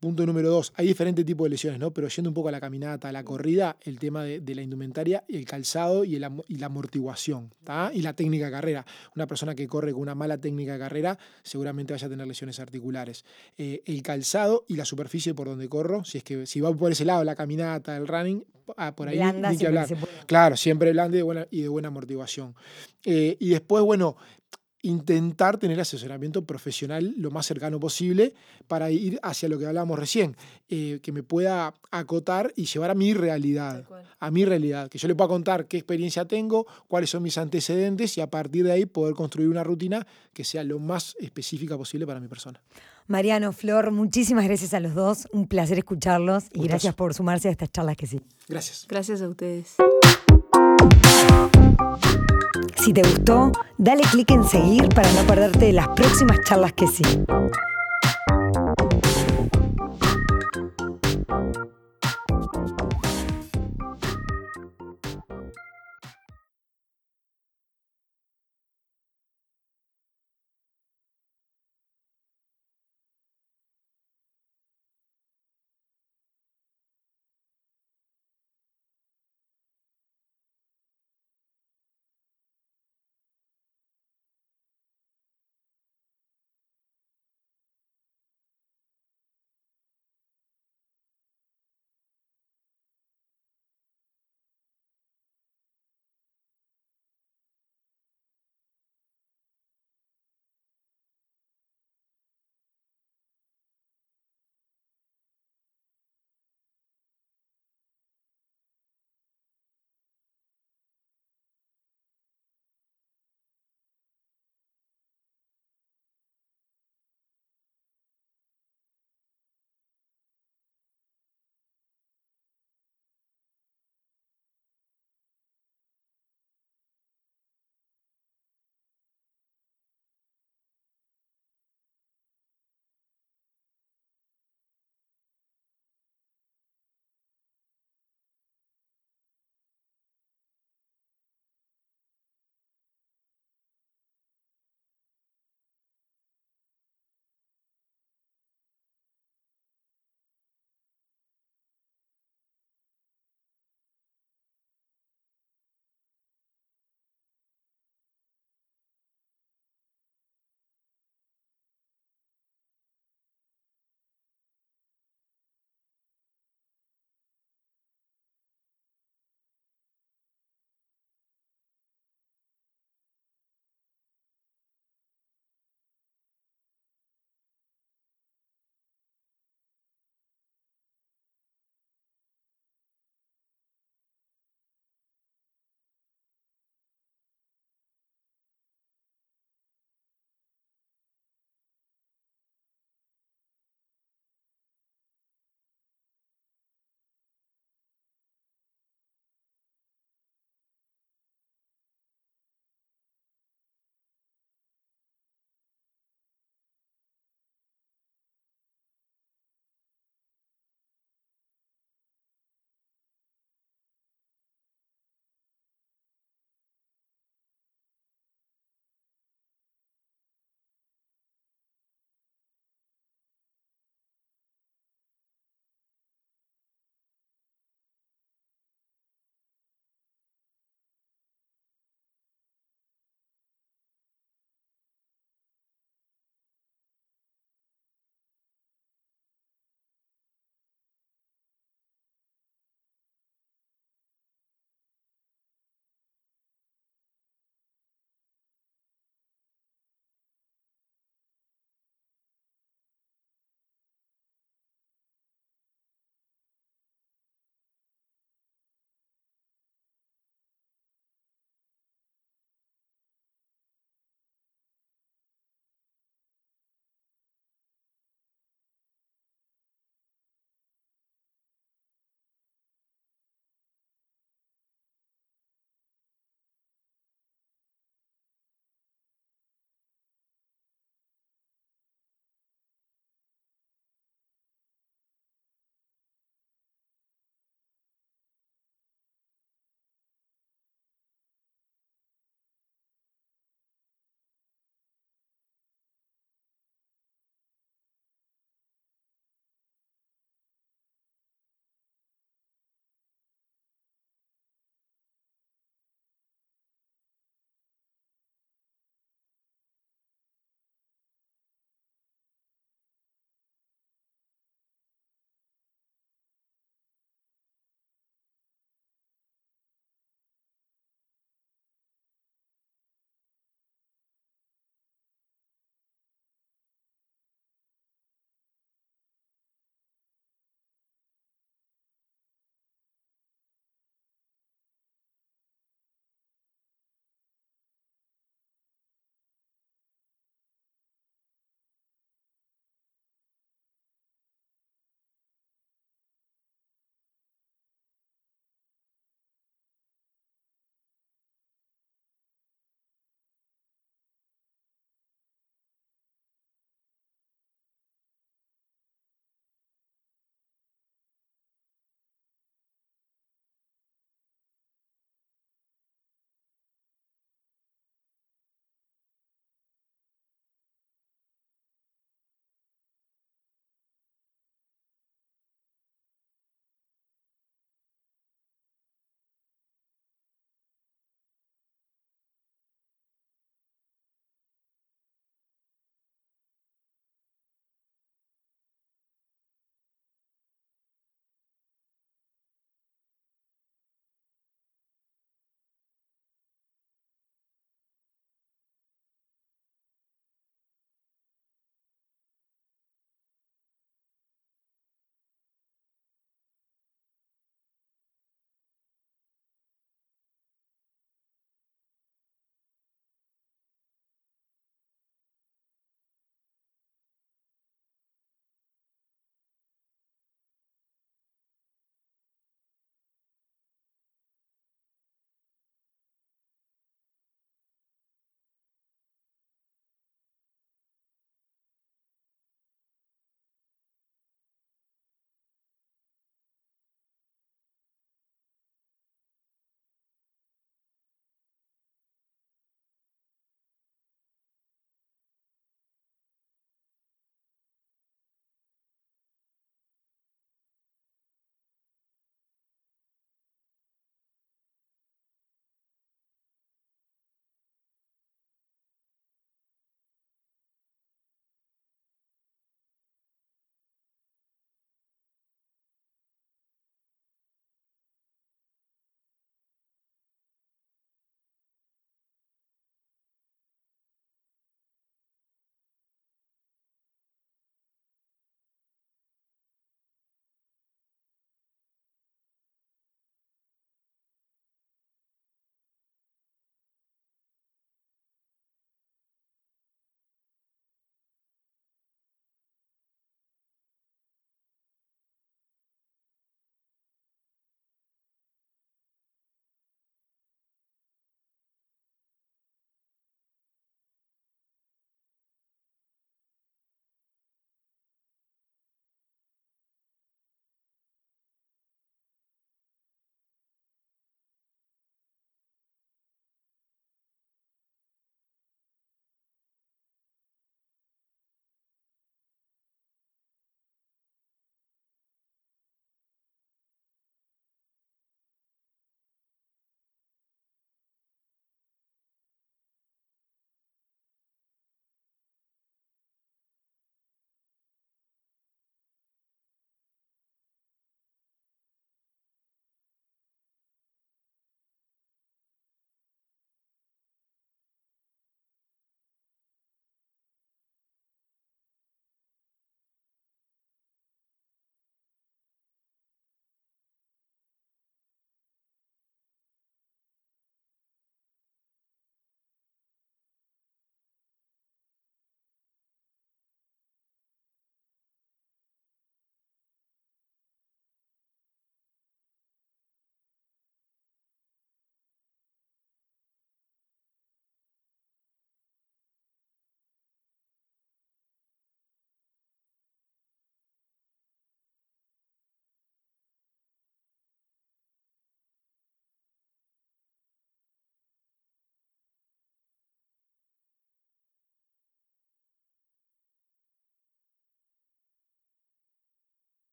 Punto 0.00 0.24
número 0.24 0.48
dos, 0.48 0.72
hay 0.76 0.86
diferentes 0.86 1.26
tipos 1.26 1.44
de 1.44 1.50
lesiones, 1.50 1.78
¿no? 1.78 1.90
Pero 1.90 2.08
yendo 2.08 2.30
un 2.30 2.34
poco 2.34 2.48
a 2.48 2.52
la 2.52 2.58
caminata, 2.58 3.10
a 3.10 3.12
la 3.12 3.22
corrida, 3.22 3.76
el 3.82 3.98
tema 3.98 4.24
de, 4.24 4.54
la 4.54 4.62
indumentaria, 4.62 5.24
el 5.28 5.44
calzado 5.44 6.06
y, 6.06 6.16
el, 6.16 6.26
y 6.48 6.56
la 6.56 6.66
amortiguación, 6.66 7.52
Y 7.92 8.00
la 8.00 8.14
técnica 8.14 8.46
de 8.46 8.50
carrera. 8.50 8.86
Una 9.14 9.26
persona 9.26 9.54
que 9.54 9.66
corre 9.66 9.92
con 9.92 10.00
una 10.00 10.14
mala 10.14 10.38
técnica 10.38 10.72
de 10.72 10.78
carrera 10.78 11.18
seguramente 11.42 11.92
vaya 11.92 12.06
a 12.06 12.10
tener 12.10 12.26
lesiones 12.26 12.58
articulares. 12.60 13.26
Eh, 13.58 13.82
el 13.84 14.02
calzado 14.02 14.64
y 14.68 14.76
la 14.76 14.86
superficie 14.86 15.34
por 15.34 15.48
donde 15.48 15.68
corro, 15.68 16.02
si 16.02 16.16
es 16.16 16.24
que 16.24 16.46
si 16.46 16.62
va 16.62 16.74
por 16.74 16.90
ese 16.90 17.04
lado, 17.04 17.22
la 17.22 17.34
caminata, 17.34 17.94
el 17.94 18.08
running, 18.08 18.42
ah, 18.78 18.94
por 18.96 19.06
ahí 19.06 19.20
ni 19.50 19.58
que 19.58 19.66
hablar. 19.66 19.86
Claro, 20.24 20.56
siempre 20.56 20.92
blanda 20.92 21.16
y 21.16 21.18
de 21.18 21.24
buena, 21.24 21.46
y 21.50 21.60
de 21.60 21.68
buena 21.68 21.88
amortiguación. 21.88 22.54
Eh, 23.04 23.36
y 23.38 23.50
después, 23.50 23.84
bueno, 23.84 24.16
intentar 24.82 25.58
tener 25.58 25.78
asesoramiento 25.80 26.44
profesional 26.44 27.14
lo 27.16 27.30
más 27.30 27.46
cercano 27.46 27.78
posible 27.78 28.34
para 28.66 28.90
ir 28.90 29.18
hacia 29.22 29.48
lo 29.48 29.58
que 29.58 29.66
hablábamos 29.66 29.98
recién, 29.98 30.36
eh, 30.68 31.00
que 31.02 31.12
me 31.12 31.22
pueda 31.22 31.74
acotar 31.90 32.52
y 32.56 32.64
llevar 32.64 32.90
a 32.90 32.94
mi 32.94 33.12
realidad, 33.14 33.84
a 34.18 34.30
mi 34.30 34.44
realidad, 34.44 34.88
que 34.88 34.98
yo 34.98 35.08
le 35.08 35.14
pueda 35.14 35.28
contar 35.28 35.66
qué 35.66 35.76
experiencia 35.76 36.24
tengo, 36.24 36.66
cuáles 36.88 37.10
son 37.10 37.22
mis 37.22 37.38
antecedentes 37.38 38.16
y 38.18 38.20
a 38.20 38.30
partir 38.30 38.64
de 38.64 38.72
ahí 38.72 38.86
poder 38.86 39.14
construir 39.14 39.48
una 39.48 39.64
rutina 39.64 40.06
que 40.32 40.44
sea 40.44 40.64
lo 40.64 40.78
más 40.78 41.16
específica 41.20 41.76
posible 41.76 42.06
para 42.06 42.20
mi 42.20 42.28
persona. 42.28 42.60
Mariano, 43.06 43.52
Flor, 43.52 43.90
muchísimas 43.90 44.44
gracias 44.44 44.72
a 44.72 44.78
los 44.78 44.94
dos, 44.94 45.26
un 45.32 45.48
placer 45.48 45.78
escucharlos 45.78 46.44
y 46.54 46.68
gracias 46.68 46.94
por 46.94 47.12
sumarse 47.12 47.48
a 47.48 47.50
estas 47.50 47.72
charlas 47.72 47.96
que 47.96 48.06
sí. 48.06 48.20
Gracias. 48.48 48.86
Gracias 48.88 49.20
a 49.20 49.28
ustedes. 49.28 49.74
Si 52.82 52.94
te 52.94 53.02
gustó, 53.02 53.52
dale 53.76 54.02
clic 54.04 54.30
en 54.30 54.42
seguir 54.42 54.88
para 54.88 55.12
no 55.12 55.22
perderte 55.26 55.70
las 55.70 55.88
próximas 55.88 56.38
charlas 56.46 56.72
que 56.72 56.86
sí. 56.86 57.02